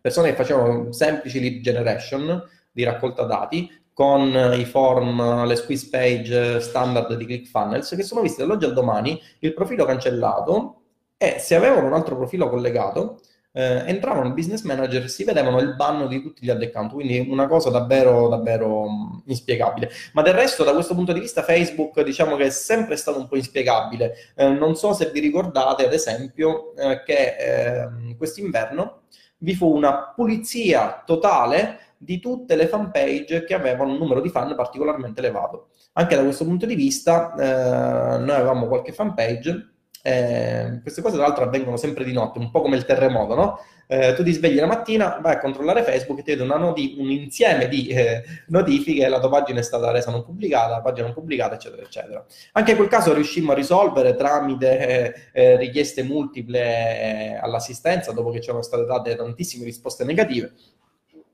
[0.00, 6.60] Persone che facevano semplici lead generation di raccolta dati con i form, le squeeze page
[6.60, 10.77] standard di ClickFunnels, che sono visti dall'oggi al domani il profilo cancellato
[11.18, 13.20] e se avevano un altro profilo collegato,
[13.52, 16.92] eh, entravano nel business manager e si vedevano il ban di tutti gli ad account,
[16.92, 19.90] quindi una cosa davvero, davvero um, inspiegabile.
[20.12, 23.26] Ma del resto, da questo punto di vista, Facebook diciamo che è sempre stato un
[23.26, 24.14] po' inspiegabile.
[24.36, 29.02] Eh, non so se vi ricordate, ad esempio, eh, che ehm, quest'inverno
[29.38, 34.54] vi fu una pulizia totale di tutte le fanpage che avevano un numero di fan
[34.54, 35.70] particolarmente elevato.
[35.94, 39.77] Anche da questo punto di vista, eh, noi avevamo qualche fanpage
[40.08, 43.60] eh, queste cose tra l'altro avvengono sempre di notte, un po' come il terremoto, no?
[43.86, 47.10] Eh, tu ti svegli la mattina, vai a controllare Facebook e ti vede noti- un
[47.10, 51.14] insieme di eh, notifiche, la tua pagina è stata resa non pubblicata, la pagina non
[51.14, 52.24] pubblicata, eccetera, eccetera.
[52.52, 58.30] Anche in quel caso riuscimmo a risolvere tramite eh, eh, richieste multiple eh, all'assistenza, dopo
[58.30, 60.52] che ci erano state date tantissime risposte negative.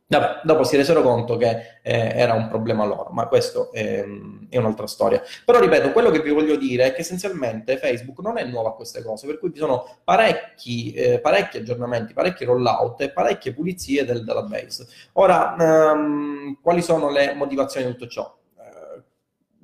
[0.06, 4.04] Vabbè, dopo si resero conto che eh, era un problema loro, ma questo è,
[4.50, 5.22] è, un'altra storia.
[5.46, 8.74] Però ripeto, quello che vi voglio dire è che essenzialmente Facebook non è nuovo a
[8.74, 14.04] queste cose, per cui ci sono parecchi, eh, parecchi aggiornamenti, parecchi rollout e parecchie pulizie
[14.04, 14.86] del database.
[15.14, 15.56] Ora,
[15.92, 18.36] ehm, quali sono le motivazioni di tutto ciò?
[18.58, 19.02] Eh,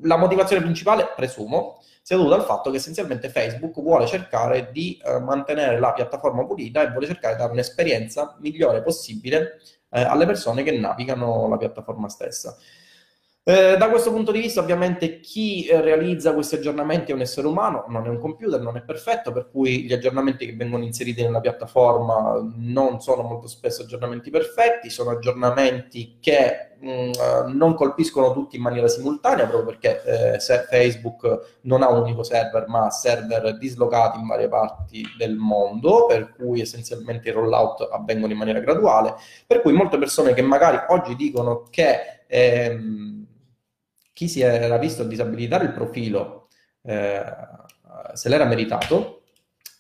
[0.05, 5.21] la motivazione principale, presumo, sia dovuta al fatto che essenzialmente Facebook vuole cercare di eh,
[5.21, 10.63] mantenere la piattaforma pulita e vuole cercare di dare un'esperienza migliore possibile eh, alle persone
[10.63, 12.57] che navigano la piattaforma stessa.
[13.51, 17.49] Eh, da questo punto di vista, ovviamente, chi eh, realizza questi aggiornamenti è un essere
[17.49, 21.25] umano, non è un computer, non è perfetto, per cui gli aggiornamenti che vengono inseriti
[21.25, 27.11] nella piattaforma non sono molto spesso aggiornamenti perfetti, sono aggiornamenti che mh, mm,
[27.57, 32.69] non colpiscono tutti in maniera simultanea, proprio perché eh, Facebook non ha un unico server,
[32.69, 38.39] ma server dislocati in varie parti del mondo, per cui essenzialmente i rollout avvengono in
[38.39, 43.20] maniera graduale, per cui molte persone che magari oggi dicono che ehm,
[44.21, 46.49] chi si era visto disabilitare il profilo
[46.83, 47.25] eh,
[48.13, 49.23] se l'era meritato,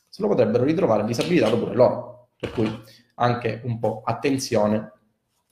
[0.08, 2.28] se lo potrebbero ritrovare disabilitato pure loro.
[2.38, 2.82] Per cui
[3.16, 4.92] anche un po' attenzione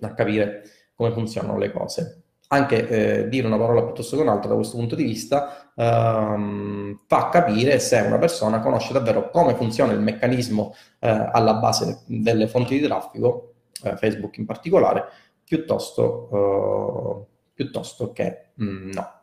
[0.01, 0.63] a capire
[0.95, 2.23] come funzionano le cose.
[2.49, 7.29] Anche eh, dire una parola piuttosto che un'altra da questo punto di vista ehm, fa
[7.29, 12.81] capire se una persona conosce davvero come funziona il meccanismo eh, alla base delle fonti
[12.81, 15.05] di traffico, eh, Facebook in particolare,
[15.45, 19.21] piuttosto, uh, piuttosto che mm, no.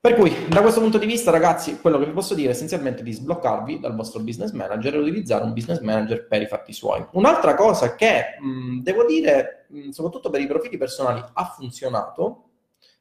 [0.00, 3.02] Per cui, da questo punto di vista, ragazzi, quello che vi posso dire è essenzialmente
[3.02, 7.04] di sbloccarvi dal vostro business manager e utilizzare un business manager per i fatti suoi.
[7.12, 11.44] Un'altra cosa che mh, mm, devo dire, mh, mm, soprattutto per i profili personali, ha
[11.46, 12.44] funzionato,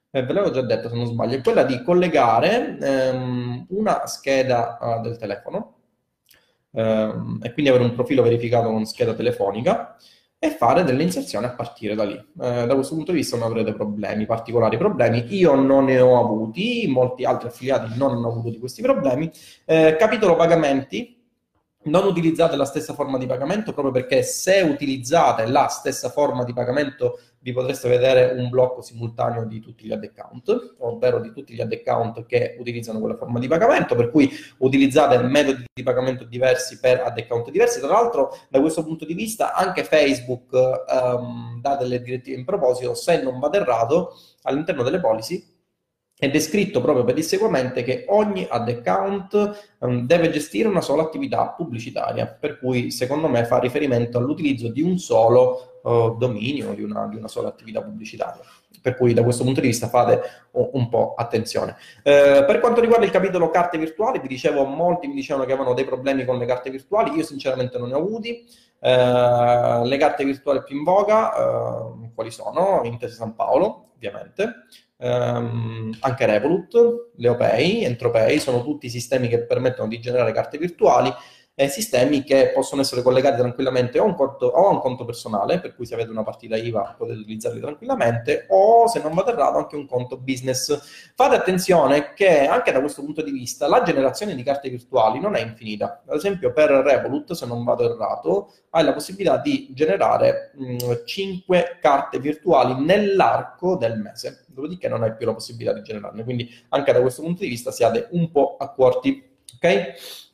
[0.09, 4.79] eh, ve l'avevo già detto se non sbaglio, è quella di collegare ehm, una scheda
[4.81, 5.75] uh, del telefono
[6.71, 9.97] ehm, e quindi avere un profilo verificato con scheda telefonica
[10.39, 12.13] e fare delle inserzioni a partire da lì.
[12.13, 15.25] Eh, da questo punto di vista non avrete problemi, particolari problemi.
[15.35, 19.31] Io non ne ho avuti, molti altri affiliati non hanno avuto di questi problemi.
[19.65, 21.15] Eh, capitolo pagamenti.
[21.83, 26.51] Non utilizzate la stessa forma di pagamento proprio perché se utilizzate la stessa forma di
[26.51, 27.17] pagamento
[27.47, 31.61] vi potreste vedere un blocco simultaneo di tutti gli ad account, ovvero di tutti gli
[31.61, 36.77] ad account che utilizzano quella forma di pagamento, per cui utilizzate metodi di pagamento diversi
[36.77, 37.79] per ad account diversi.
[37.79, 42.93] Tra l'altro, da questo punto di vista, anche Facebook um, dà delle direttive in proposito,
[42.95, 45.55] se non vado errato, all'interno delle policy
[46.19, 52.25] è descritto proprio pedissequamente che ogni ad account um, deve gestire una sola attività pubblicitaria,
[52.25, 57.17] per cui secondo me fa riferimento all'utilizzo di un solo uh, dominio, di una, di
[57.17, 58.41] una, sola attività pubblicitaria.
[58.81, 61.75] Per cui da questo punto di vista fate un, po' attenzione.
[61.99, 65.75] Uh, per quanto riguarda il capitolo carte virtuali, vi dicevo, molti mi dicevano che avevano
[65.75, 68.43] dei problemi con le carte virtuali, io sinceramente non ne ho avuti.
[68.79, 72.81] Uh, le carte virtuali più in voga, quali sono?
[72.85, 74.65] Intesa San Paolo, ovviamente,
[74.97, 81.13] ehm, anche Revolut, Leopay, Entropay, sono tutti sistemi che permettono di generare carte virtuali
[81.59, 85.05] eh, sistemi che possono essere collegati tranquillamente o a, un conto, o a un conto
[85.05, 89.31] personale, per cui se avete una partita IVA potete utilizzarli tranquillamente, o se non vado
[89.31, 91.11] errato anche un conto business.
[91.15, 95.33] Fate attenzione che anche da questo punto di vista la generazione di carte virtuali non
[95.33, 96.03] è infinita.
[96.05, 101.79] Ad esempio per Revolut, se non vado errato, hai la possibilità di generare mh, 5
[101.81, 106.23] carte virtuali nell'arco del mese, dopodiché non hai più la possibilità di generarne.
[106.23, 109.25] Quindi anche da questo punto di vista siate un po' accorti.
[109.55, 110.26] Ok?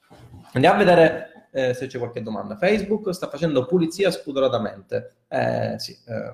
[0.53, 2.55] Andiamo a vedere eh, se c'è qualche domanda.
[2.55, 5.15] Facebook sta facendo pulizia spudoratamente.
[5.27, 6.33] Eh, sì, eh,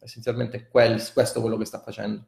[0.00, 2.24] essenzialmente quel, questo è quello che sta facendo.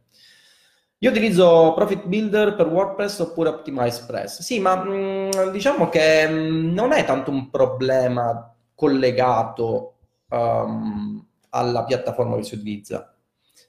[0.98, 4.40] Io utilizzo Profit Builder per WordPress oppure Optimize Press.
[4.40, 9.96] Sì, ma mh, mm, diciamo che mh, mm, non è tanto un problema collegato
[10.30, 13.15] um, alla piattaforma che si utilizza.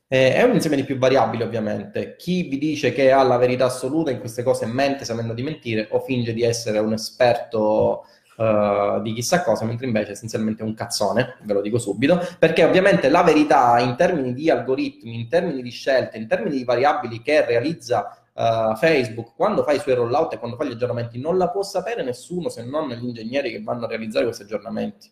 [0.10, 2.16] Eh, è un insieme di più variabili, ovviamente.
[2.16, 5.90] Chi vi dice che ha la verità assoluta in queste cose mente sapendo di mentire
[5.92, 8.06] o finge di essere un esperto
[8.38, 12.64] uh, di chissà cosa, mentre invece essenzialmente è un cazzone, ve lo dico subito, perché
[12.64, 17.22] ovviamente la verità in termini di algoritmi, in termini di scelte, in termini di variabili
[17.22, 21.40] che realizza Uh, Facebook, quando fa i suoi rollout e quando fa gli aggiornamenti, non
[21.40, 25.10] la può sapere nessuno se non gli ingegneri che vanno a realizzare questi aggiornamenti.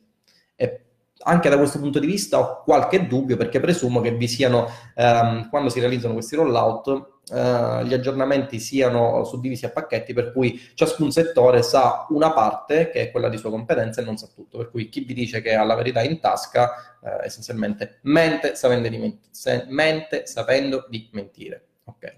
[0.56, 0.85] E
[1.28, 5.50] anche da questo punto di vista ho qualche dubbio perché presumo che vi siano, ehm,
[5.50, 11.12] quando si realizzano questi rollout, eh, gli aggiornamenti siano suddivisi a pacchetti per cui ciascun
[11.12, 14.58] settore sa una parte che è quella di sua competenza e non sa tutto.
[14.60, 18.88] Per cui chi vi dice che ha la verità in tasca eh, essenzialmente mente sapendo
[18.88, 21.66] di, ment- se- mente sapendo di mentire.
[21.86, 22.16] Ok.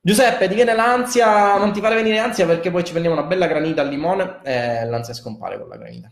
[0.00, 3.46] Giuseppe, ti viene l'ansia, non ti fare venire ansia perché poi ci prendiamo una bella
[3.46, 6.10] granita al limone e l'ansia scompare con la granita.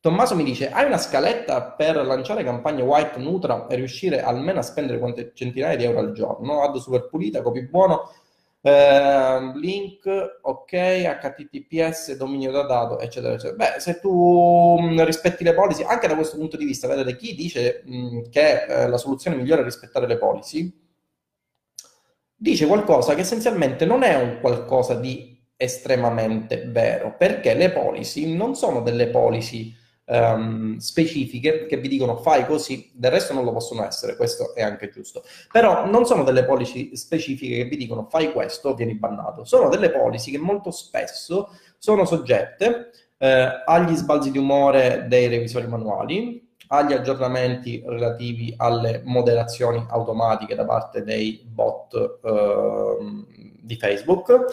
[0.00, 4.62] Tommaso mi dice: Hai una scaletta per lanciare campagne white Nutra e riuscire almeno a
[4.62, 6.62] spendere quante centinaia di euro al giorno?
[6.62, 8.12] Ad super pulita, copy buono,
[8.60, 10.06] eh, link,
[10.42, 13.56] ok, HTTPS, dominio da dato, eccetera, eccetera.
[13.72, 17.34] Beh, se tu mh, rispetti le policy, anche da questo punto di vista, vedete chi
[17.34, 20.72] dice mh, che eh, la soluzione migliore è rispettare le policy,
[22.34, 28.54] dice qualcosa che essenzialmente non è un qualcosa di estremamente vero, perché le policy non
[28.54, 29.74] sono delle policy
[30.08, 34.62] um, specifiche che vi dicono fai così, del resto non lo possono essere, questo è
[34.62, 35.22] anche giusto.
[35.52, 39.44] Però non sono delle policy specifiche che vi dicono fai questo, vieni bannato.
[39.44, 45.66] Sono delle policy che molto spesso sono soggette eh, agli sbalzi di umore dei revisori
[45.66, 52.96] manuali, agli aggiornamenti relativi alle moderazioni automatiche da parte dei bot eh,
[53.60, 54.44] di Facebook.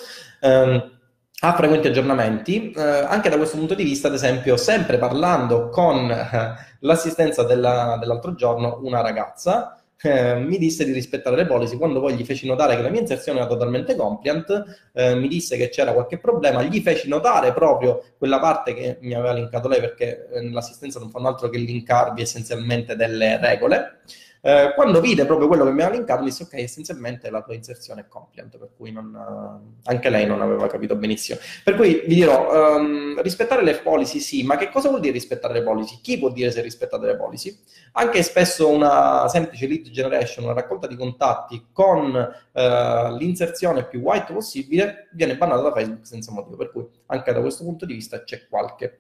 [0.41, 0.93] Um,
[1.41, 6.09] ha frequenti aggiornamenti, eh, anche da questo punto di vista, ad esempio, sempre parlando con
[6.09, 11.99] eh, l'assistenza della, dell'altro giorno, una ragazza eh, mi disse di rispettare le policy, quando
[11.99, 15.69] poi gli feci notare che la mia inserzione era totalmente compliant, eh, mi disse che
[15.69, 20.27] c'era qualche problema, gli feci notare proprio quella parte che mi aveva linkato lei, perché
[20.31, 23.99] eh, nell'assistenza non fanno altro che linkarvi essenzialmente delle regole,
[24.47, 27.55] eh, quando vide proprio quello che mi aveva linkato, mi disse: Ok, essenzialmente la tua
[27.55, 31.39] inserzione è compliant, per cui non, uh, anche lei non aveva capito benissimo.
[31.63, 35.55] Per cui vi dirò: um, rispettare le policy sì, ma che cosa vuol dire rispettare
[35.55, 35.99] le policy?
[35.99, 37.57] Chi può dire se rispettate le policy?
[37.93, 44.31] Anche spesso una semplice lead generation, una raccolta di contatti con uh, l'inserzione più white
[44.31, 46.55] possibile, viene bannata da Facebook senza motivo.
[46.55, 48.99] Per cui anche da questo punto di vista c'è qualche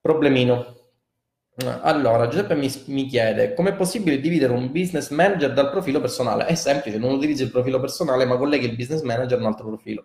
[0.00, 0.85] problemino.
[1.64, 6.44] Allora, Giuseppe mi, mi chiede come è possibile dividere un business manager dal profilo personale?
[6.46, 9.66] È semplice, non utilizzi il profilo personale, ma colleghi il business manager a un altro
[9.68, 10.04] profilo.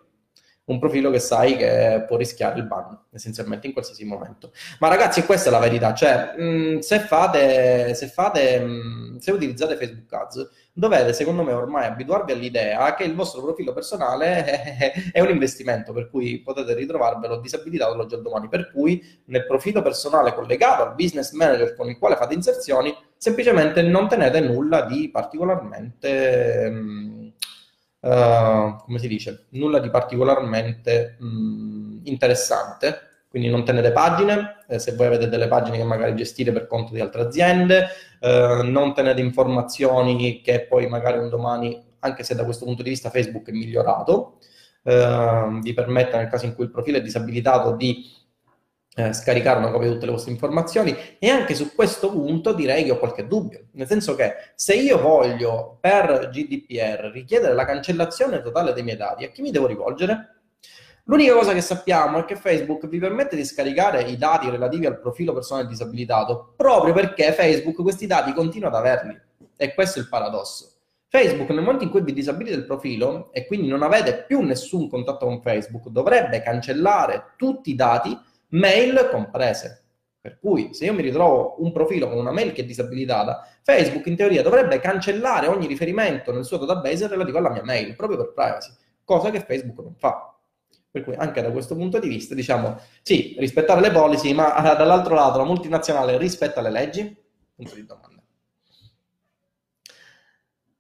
[0.63, 4.52] Un profilo che sai che può rischiare il ban, essenzialmente in qualsiasi momento.
[4.80, 9.76] Ma ragazzi, questa è la verità, cioè, mh, se fate, se fate, mh, se utilizzate
[9.76, 15.19] Facebook Ads, dovete, secondo me, ormai abituarvi all'idea che il vostro profilo personale è, è
[15.19, 18.47] un investimento, per cui potete ritrovarvelo disabilitato l'oggi al domani.
[18.47, 23.82] Per cui nel profilo personale collegato al business manager con il quale fate inserzioni, semplicemente
[23.82, 26.69] non tenete nulla di particolarmente...
[26.69, 27.20] Mh,
[28.01, 33.09] Uh, come si dice, nulla di particolarmente mh, interessante.
[33.31, 36.91] Quindi non tenete pagine, eh, se voi avete delle pagine che magari gestite per conto
[36.93, 37.87] di altre aziende,
[38.19, 42.89] eh, non tenete informazioni che poi magari un domani, anche se da questo punto di
[42.89, 44.39] vista Facebook è migliorato,
[44.83, 48.03] eh, vi permette nel caso in cui il profilo è disabilitato di
[48.95, 52.84] eh, scaricare una copia di tutte le vostre informazioni e anche su questo punto direi
[52.84, 58.42] che ho qualche dubbio, nel senso che se io voglio per GDPR richiedere la cancellazione
[58.42, 60.35] totale dei miei dati, a chi mi devo rivolgere?
[61.06, 65.00] L'unica cosa che sappiamo è che Facebook vi permette di scaricare i dati relativi al
[65.00, 69.19] profilo personale disabilitato proprio perché Facebook questi dati continua ad averli.
[69.58, 70.71] E questo è il paradosso.
[71.08, 74.89] Facebook nel momento in cui vi disabilita il profilo e quindi non avete più nessun
[74.89, 78.17] contatto con Facebook, dovrebbe cancellare tutti i dati,
[78.52, 79.77] mail comprese.
[80.21, 84.06] Per cui se io mi ritrovo un profilo con una mail che è disabilitata, Facebook
[84.06, 88.33] in teoria dovrebbe cancellare ogni riferimento nel suo database relativo alla mia mail, proprio per
[88.33, 88.71] privacy,
[89.04, 90.37] cosa che Facebook non fa.
[90.91, 95.15] Per cui anche da questo punto di vista diciamo sì, rispettare le policy, ma dall'altro
[95.15, 97.17] lato la multinazionale rispetta le leggi?
[97.56, 98.21] Punto di domanda.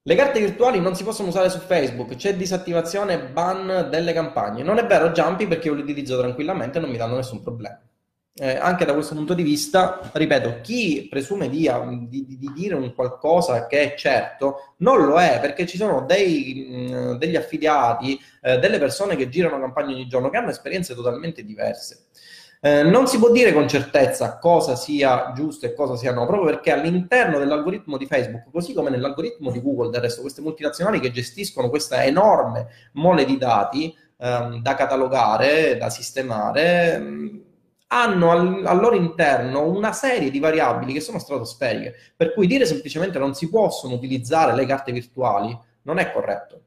[0.03, 4.63] Le carte virtuali non si possono usare su Facebook, c'è disattivazione ban delle campagne.
[4.63, 7.79] Non è vero, Jumpy, perché io li utilizzo tranquillamente e non mi danno nessun problema.
[8.33, 11.69] Eh, anche da questo punto di vista, ripeto, chi presume di,
[12.07, 16.65] di, di, dire un qualcosa che è certo, non lo è, perché ci sono dei,
[16.67, 21.43] mh, degli affiliati, eh, delle persone che girano campagne ogni giorno che hanno esperienze totalmente
[21.43, 22.05] diverse.
[22.63, 26.47] Eh, non si può dire con certezza cosa sia giusto e cosa sia no, proprio
[26.51, 31.09] perché all'interno dell'algoritmo di Facebook, così come nell'algoritmo di Google, del resto, queste multinazionali che
[31.09, 37.43] gestiscono questa enorme mole di dati ehm, da catalogare, da sistemare, ehm,
[37.87, 42.67] hanno al, al, loro interno una serie di variabili che sono stratosferiche, per cui dire
[42.67, 46.61] semplicemente non si possono utilizzare le carte virtuali non è corretto.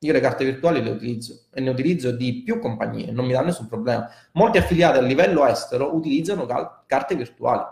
[0.00, 3.40] Io le carte virtuali le utilizzo e ne utilizzo di più compagnie, non mi dà
[3.40, 4.08] nessun problema.
[4.32, 7.64] Molti affiliati a livello estero utilizzano cal- carte virtuali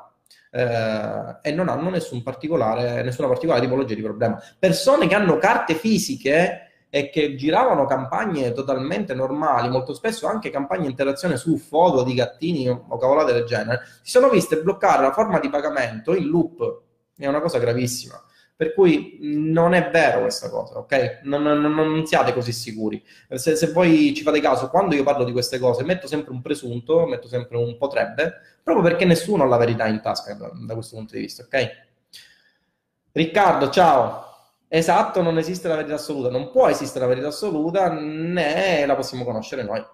[0.51, 4.43] eh, e non hanno nessun particolare, nessuna particolare tipologia di problema.
[4.59, 10.87] Persone che hanno carte fisiche e che giravano campagne totalmente normali, molto spesso anche campagne
[10.87, 15.39] interazione su foto di gattini o cavolate del genere, si sono viste bloccare la forma
[15.39, 16.81] di pagamento in loop.
[17.17, 18.21] È una cosa gravissima.
[18.57, 21.21] Per cui non è vero questa cosa, ok?
[21.25, 23.05] Non, non, non siate così sicuri.
[23.35, 26.41] Se, se, voi ci fate caso, quando io parlo di queste cose, metto sempre un
[26.41, 28.33] presunto, metto sempre un potrebbe,
[28.63, 31.71] proprio perché nessuno ha la verità in tasca da, da questo punto di vista, ok?
[33.13, 34.25] Riccardo, ciao.
[34.69, 39.25] Esatto, non esiste la verità assoluta, non può esistere la verità assoluta, né la possiamo
[39.25, 39.85] conoscere noi.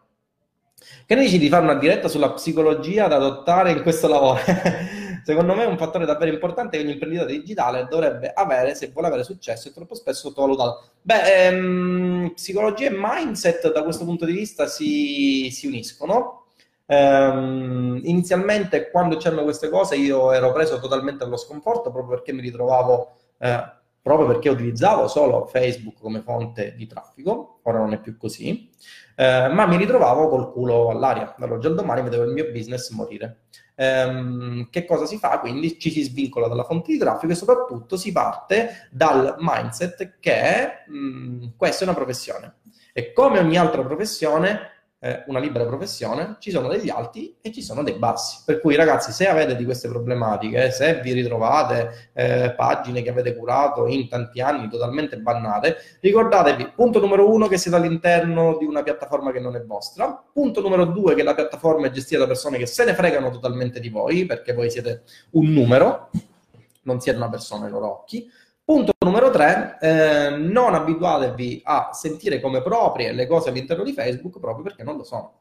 [1.04, 4.40] Che ne dici di fare una diretta sulla psicologia da adottare in questo lavoro?
[5.22, 9.08] Secondo me è un fattore davvero importante che ogni imprenditore digitale dovrebbe avere se vuole
[9.08, 10.90] avere successo e troppo spesso sottovalutato.
[11.02, 16.46] Beh, ehm, psicologia e mindset da questo punto di vista si, si uniscono.
[16.84, 22.42] Um, inizialmente quando c'erano queste cose io ero preso totalmente allo sconforto proprio perché mi
[22.42, 23.64] ritrovavo eh,
[24.02, 28.68] proprio perché utilizzavo solo Facebook come fonte di traffico, ora non è più così,
[29.14, 33.42] eh, ma mi ritrovavo col culo all'aria, dall'oggi al domani vedevo il mio business morire.
[33.74, 35.38] Ehm, che cosa si fa?
[35.38, 40.84] Quindi ci si svincola dalla fonte di traffico e soprattutto si parte dal mindset che
[40.86, 42.56] mh, mm, questa è una professione.
[42.92, 47.60] E come ogni altra professione, eh, una libera professione, ci sono degli alti e ci
[47.60, 48.42] sono dei bassi.
[48.46, 53.34] Per cui ragazzi, se avete di queste problematiche, se vi ritrovate eh, pagine che avete
[53.34, 58.84] curato in tanti anni totalmente bannate, ricordatevi, punto numero uno, che siete all'interno di una
[58.84, 62.58] piattaforma che non è vostra, punto numero due, che la piattaforma è gestita da persone
[62.58, 66.10] che se ne fregano totalmente di voi, perché voi siete un numero,
[66.82, 68.30] non siete una persona ai loro occhi,
[68.72, 74.40] Punto numero tre, eh, non abituatevi a sentire come proprie le cose all'interno di Facebook
[74.40, 75.40] proprio perché non lo sono.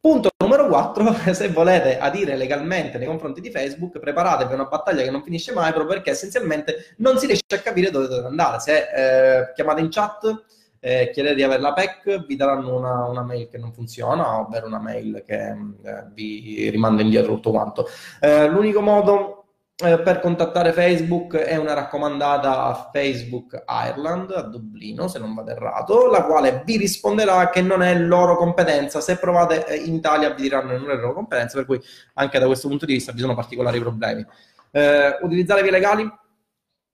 [0.00, 5.12] Punto numero quattro, se volete adire legalmente nei confronti di Facebook, preparatevi una battaglia che
[5.12, 8.58] non finisce mai proprio perché essenzialmente non si riesce a capire dove dovete andare.
[8.58, 10.44] Se eh, chiamate in chat,
[10.80, 14.66] eh, chiedete di avere la PEC, vi daranno una, una, mail che non funziona, ovvero
[14.66, 17.86] una mail che eh, vi rimanda indietro tutto quanto.
[18.18, 19.43] Eh, l'unico modo
[19.76, 25.50] eh, per contattare Facebook è una raccomandata a Facebook Ireland a Dublino, se non vado
[25.50, 29.00] errato, la quale vi risponderà che non è loro competenza.
[29.00, 31.80] Se provate eh, in Italia vi diranno che non è loro competenza, per cui
[32.14, 34.24] anche da questo punto di vista vi sono particolari problemi.
[34.70, 36.08] Eh, utilizzare vie legali?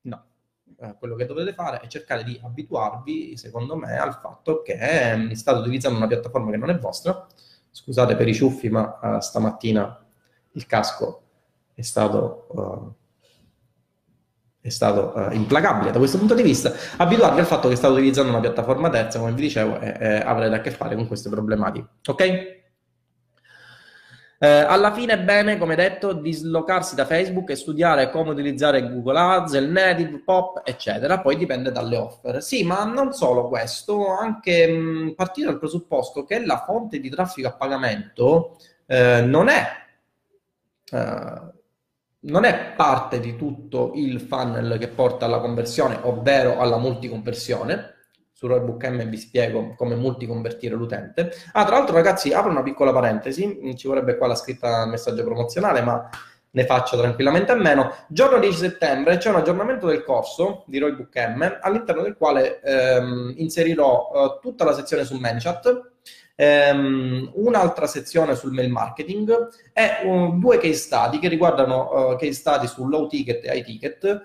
[0.03, 0.25] No.
[0.81, 4.79] Eh, quello che dovete fare è cercare di abituarvi, secondo me, al fatto che
[5.29, 7.27] eh, state utilizzando una piattaforma che non è vostra.
[7.71, 10.03] Scusate per i ciuffi, ma stamattina
[10.53, 11.30] il casco
[11.81, 12.93] è stato, uh,
[14.61, 18.31] è stato uh, implacabile da questo punto di vista, abituarvi al fatto che state utilizzando
[18.31, 21.87] una piattaforma terza, come vi dicevo, e, e avrete a che fare con queste problematiche.
[22.07, 22.59] Ok?
[24.43, 29.19] Eh, alla fine è bene, come detto, dislocarsi da Facebook e studiare come utilizzare Google
[29.19, 31.21] Ads, il native, pop, eccetera.
[31.21, 32.43] Poi dipende dalle offer.
[32.43, 37.49] Sì, ma non solo questo, anche mh, partire dal presupposto che la fonte di traffico
[37.49, 38.57] a pagamento
[38.87, 39.67] eh, non è
[40.91, 41.60] eh,
[42.23, 47.95] non è parte di tutto il funnel che porta alla conversione, ovvero alla multiconversione.
[48.33, 51.31] Su Roybook M vi spiego come multiconvertire l'utente.
[51.53, 55.83] Ah, tra l'altro, ragazzi, apro una piccola parentesi, ci vorrebbe qua la scritta messaggio promozionale,
[55.83, 56.09] ma
[56.53, 57.95] ne faccio tranquillamente a meno.
[58.09, 63.35] Giorno 10 settembre c'è un aggiornamento del corso di Roybook M all'interno del quale ehm,
[63.37, 65.91] inserirò eh, tutta la sezione su ManyChat,
[66.41, 72.33] ehm, un'altra sezione sul mail marketing e um, due case study che riguardano uh, case
[72.33, 74.23] study su low ticket e high ticket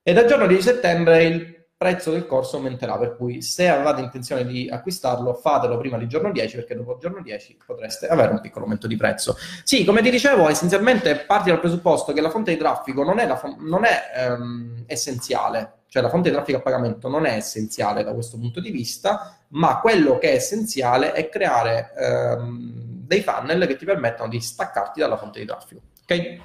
[0.00, 4.44] e dal giorno 10 settembre il prezzo del corso aumenterà, per cui se avevate intenzione
[4.44, 8.40] di acquistarlo, fatelo prima del giorno 10, perché dopo il giorno 10 potreste avere un
[8.40, 9.36] piccolo aumento di prezzo.
[9.62, 13.32] Sì, come ti dicevo, essenzialmente parti dal presupposto che la fonte di traffico non è,
[13.36, 18.04] fo- non è ehm, essenziale, cioè la fonte di traffico a pagamento non è essenziale
[18.04, 22.70] da questo punto di vista, ma quello che è essenziale è creare ehm,
[23.06, 26.40] dei funnel che ti permettono di staccarti dalla fonte di traffico, ok?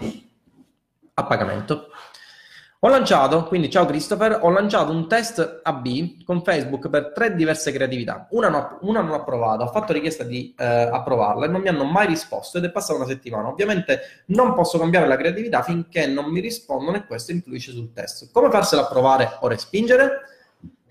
[1.16, 1.89] A pagamento.
[2.86, 7.72] Ho lanciato, quindi ciao Christopher, ho lanciato un test AB con Facebook per tre diverse
[7.72, 8.28] creatività.
[8.32, 11.70] Una, no, una non ho approvato, ho fatto richiesta di eh, approvarla e non mi
[11.70, 13.48] hanno mai risposto ed è passata una settimana.
[13.48, 18.30] Ovviamente non posso cambiare la creatività finché non mi rispondono e questo influisce sul test.
[18.34, 20.20] Come farsela approvare o respingere?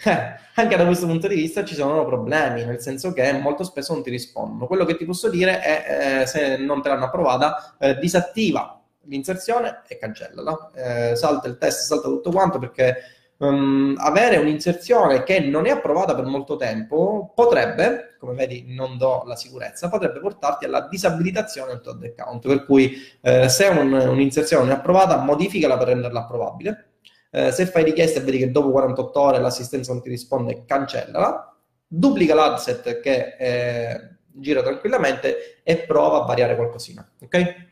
[0.03, 3.93] Eh, anche da questo punto di vista ci sono problemi, nel senso che molto spesso
[3.93, 4.66] non ti rispondono.
[4.66, 9.82] Quello che ti posso dire è, eh, se non te l'hanno approvata, eh, disattiva l'inserzione
[9.88, 10.70] e cancellala.
[10.74, 12.96] Eh, salta il test, salta tutto quanto perché
[13.38, 19.24] um, avere un'inserzione che non è approvata per molto tempo potrebbe, come vedi non do
[19.26, 22.46] la sicurezza, potrebbe portarti alla disabilitazione del tuo account.
[22.46, 26.86] Per cui eh, se un, un'inserzione non è approvata, modificala per renderla approvabile.
[27.30, 31.57] Eh, se fai richiesta e vedi che dopo 48 ore l'assistenza non ti risponde, cancellala.
[31.86, 37.07] Duplica l'adset che eh, gira tranquillamente e prova a variare qualcosina.
[37.20, 37.70] Ok?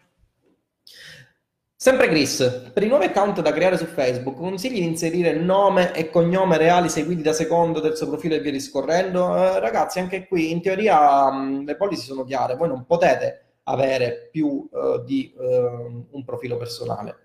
[1.82, 6.10] Sempre Chris, per i nuovi account da creare su Facebook, consigli di inserire nome e
[6.10, 9.34] cognome reali seguiti da secondo, terzo profilo e via discorrendo?
[9.34, 14.28] Eh, ragazzi, anche qui in teoria mh, le policy sono chiare, voi non potete avere
[14.30, 17.16] più uh, di uh, un profilo personale.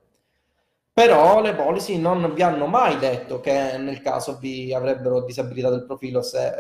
[0.94, 5.86] Però le policy non vi hanno mai detto che nel caso vi avrebbero disabilitato il
[5.86, 6.54] profilo se...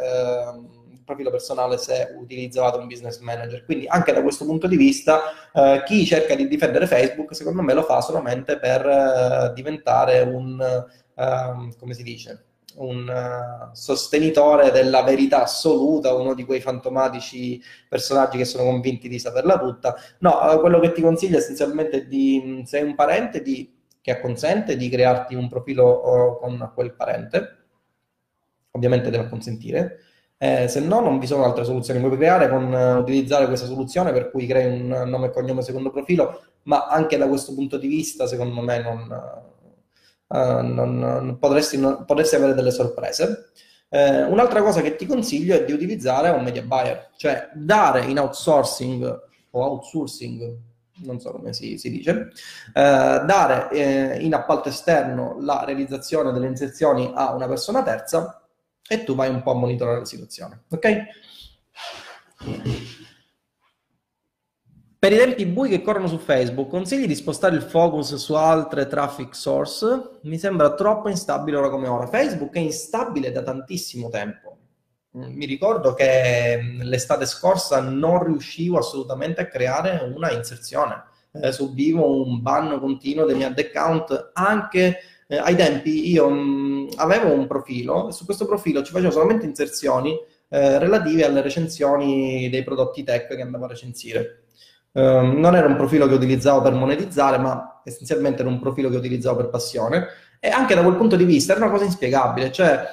[1.06, 3.64] Profilo personale se utilizzavate un business manager.
[3.64, 5.22] Quindi anche da questo punto di vista
[5.54, 10.60] eh, chi cerca di difendere Facebook secondo me lo fa solamente per eh, diventare un,
[10.60, 12.46] eh, come si dice,
[12.76, 19.20] un uh, sostenitore della verità assoluta, uno di quei fantomatici personaggi che sono convinti di
[19.20, 19.96] saperla tutta.
[20.20, 24.76] No, uh, quello che ti consiglio essenzialmente di, se hai un parente di, che acconsente
[24.76, 27.58] di crearti un profilo uh, con quel parente,
[28.72, 30.00] ovviamente deve consentire,
[30.38, 32.00] eh, se no, non vi sono altre soluzioni.
[32.00, 35.92] Puoi creare con uh, utilizzare questa soluzione per cui crei un nome e cognome secondo
[35.92, 39.44] profilo, ma anche da questo punto di vista, secondo me, non,
[40.28, 43.52] uh, non, non potresti, potresti, avere delle sorprese.
[43.88, 48.20] Eh, un'altra cosa che ti consiglio è di utilizzare un media buyer, cioè dare in
[48.20, 49.22] outsourcing
[49.52, 50.58] o outsourcing,
[51.04, 52.32] non so come si, si dice,
[52.74, 58.45] eh, dare eh, in appalto esterno la realizzazione delle inserzioni a una persona terza
[58.88, 61.04] e tu vai un po' a monitorare la situazione, ok?
[65.06, 68.88] Per i tempi bui che corrono su Facebook, consigli di spostare il focus su altre
[68.88, 70.20] traffic source?
[70.24, 72.08] Mi sembra troppo instabile ora come ora.
[72.08, 74.58] Facebook è instabile da tantissimo tempo.
[75.12, 81.04] Mi ricordo che l'estate scorsa non riuscivo assolutamente a creare una inserzione.
[81.32, 86.30] Eh, subivo un ban continuo dei miei ad account anche eh, ai tempi io
[86.96, 90.18] avevo un profilo e su questo profilo ci facevo solamente inserzioni
[90.50, 94.44] eh, relative alle recensioni dei prodotti tech che andavo a recensire.
[94.92, 98.96] Um, non era un profilo che utilizzavo per monetizzare, ma essenzialmente era un profilo che
[98.96, 100.08] utilizzavo per passione.
[100.40, 102.88] E anche da quel punto di vista era una cosa inspiegabile, cioè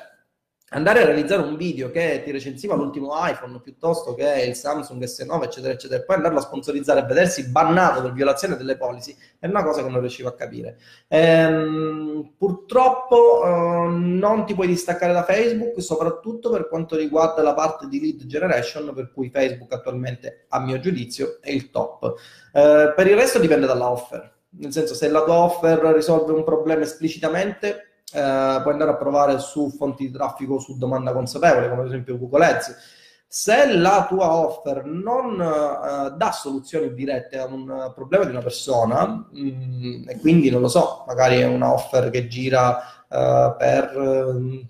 [0.73, 5.43] andare a realizzare un video che ti recensiva l'ultimo iPhone piuttosto che il Samsung S9,
[5.43, 9.47] eccetera, eccetera, e poi andarlo a sponsorizzare e vedersi bannato per violazione delle policy è
[9.47, 10.79] una cosa che non riuscivo a capire.
[11.09, 17.87] Ehm, purtroppo eh, non ti puoi distaccare da Facebook, soprattutto per quanto riguarda la parte
[17.89, 22.15] di lead generation, per cui Facebook attualmente, a mio giudizio, è il top.
[22.53, 24.31] Eh, per il resto dipende dalla offer.
[24.55, 29.39] Nel senso, se la tua offer risolve un problema esplicitamente, eh, puoi andare a provare
[29.39, 32.77] su fonti di traffico su domanda consapevole, come ad esempio Google Ads.
[33.27, 39.07] Se la tua offer non uh, dà soluzioni dirette a un problema di una persona,
[39.07, 42.77] mh, mm, e quindi non lo so, magari è una offer che gira
[43.09, 44.69] uh, per um,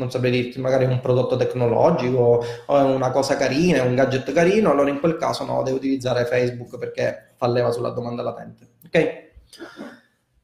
[0.00, 4.70] non saprei dirti, magari un prodotto tecnologico o è una cosa carina, un gadget carino,
[4.70, 8.68] allora in quel caso no, devi utilizzare Facebook perché fa leva sulla domanda latente.
[8.86, 9.28] Ok?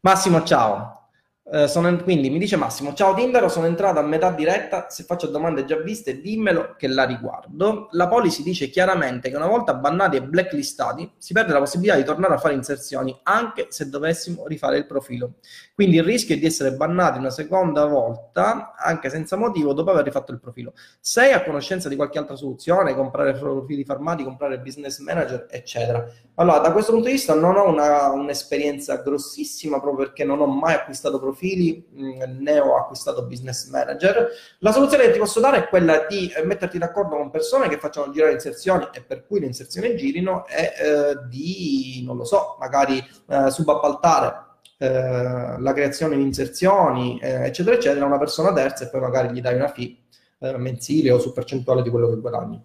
[0.06, 1.05] Massimo, ciao.
[1.48, 4.86] Uh, sono, quindi mi dice Massimo: Ciao Timbero, sono entrato a metà diretta.
[4.88, 7.86] Se faccio domande già viste, dimmelo che la riguardo.
[7.92, 12.02] La policy dice chiaramente che una volta bannati e blacklistati si perde la possibilità di
[12.02, 15.34] tornare a fare inserzioni anche se dovessimo rifare il profilo.
[15.72, 20.02] Quindi il rischio è di essere bannati una seconda volta anche senza motivo dopo aver
[20.02, 20.72] rifatto il profilo.
[20.98, 26.04] Sei a conoscenza di qualche altra soluzione, comprare profili farmati, comprare business manager, eccetera.
[26.34, 30.46] Allora, da questo punto di vista non ho una, un'esperienza grossissima proprio perché non ho
[30.46, 34.28] mai acquistato profili profili, mm, ne ho acquistato business manager.
[34.60, 37.78] La soluzione che ti posso dare è quella di eh, metterti d'accordo con persone che
[37.78, 42.56] facciano girare inserzioni e per cui le inserzioni girino e eh, di, non lo so,
[42.58, 44.44] magari eh, subappaltare
[44.78, 49.32] eh, la creazione di inserzioni, eh, eccetera, eccetera, a una persona terza e poi magari
[49.32, 49.96] gli dai una fee
[50.38, 52.60] eh, mensile o su percentuale di quello che guadagni.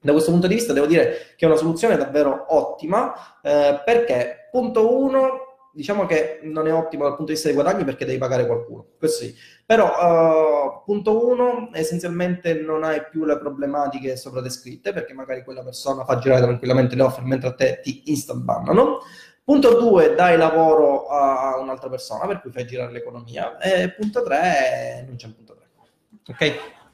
[0.00, 3.12] Da questo punto di vista devo dire che è una soluzione davvero ottima
[3.42, 5.46] perché, punto uno,
[5.76, 8.86] diciamo che non è ottimo dal punto di vista dei guadagni perché devi pagare qualcuno,
[8.98, 9.34] questo sì.
[9.66, 15.62] Però, uh, punto uno, essenzialmente non hai più le problematiche sopra descritte perché magari quella
[15.62, 19.00] persona fa girare tranquillamente le offer mentre a te ti instant bannano.
[19.44, 23.58] Punto due, dai lavoro a un'altra persona per cui fai girare l'economia.
[23.58, 25.68] E punto tre, non c'è un punto tre.
[26.28, 26.84] Ok?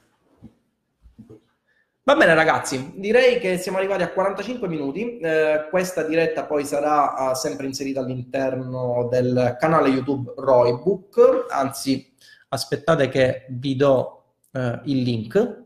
[2.05, 7.31] Va bene ragazzi, direi che siamo arrivati a 45 minuti, eh, questa diretta poi sarà
[7.31, 12.13] uh, sempre inserita all'interno del canale YouTube Roybook, anzi
[12.49, 15.63] aspettate che vi do uh, il link,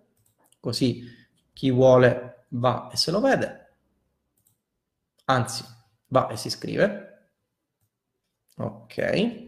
[0.60, 1.02] così
[1.54, 3.74] chi vuole va e se lo vede,
[5.26, 5.64] anzi
[6.10, 7.30] va e si iscrive,
[8.58, 9.47] ok.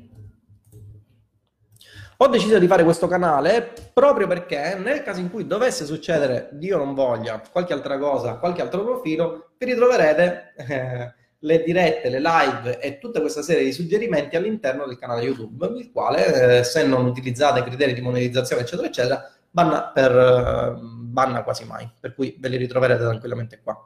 [2.22, 6.76] Ho deciso di fare questo canale proprio perché nel caso in cui dovesse succedere, Dio
[6.76, 12.80] non voglia, qualche altra cosa, qualche altro profilo, vi ritroverete eh, le dirette, le live
[12.80, 17.06] e tutta questa serie di suggerimenti all'interno del canale YouTube, il quale, eh, se non
[17.06, 21.90] utilizzate criteri di monetizzazione, eccetera, eccetera, banna, per, eh, banna quasi mai.
[22.02, 23.82] Per cui ve li ritroverete tranquillamente qua.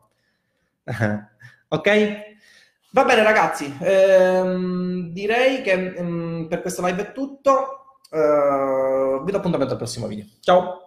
[1.67, 2.15] ok?
[2.89, 7.77] Va bene ragazzi, ehm, direi che ehm, per questa live è tutto.
[8.13, 10.25] Uh, vi do appuntamento al prossimo video.
[10.39, 10.83] Ciao!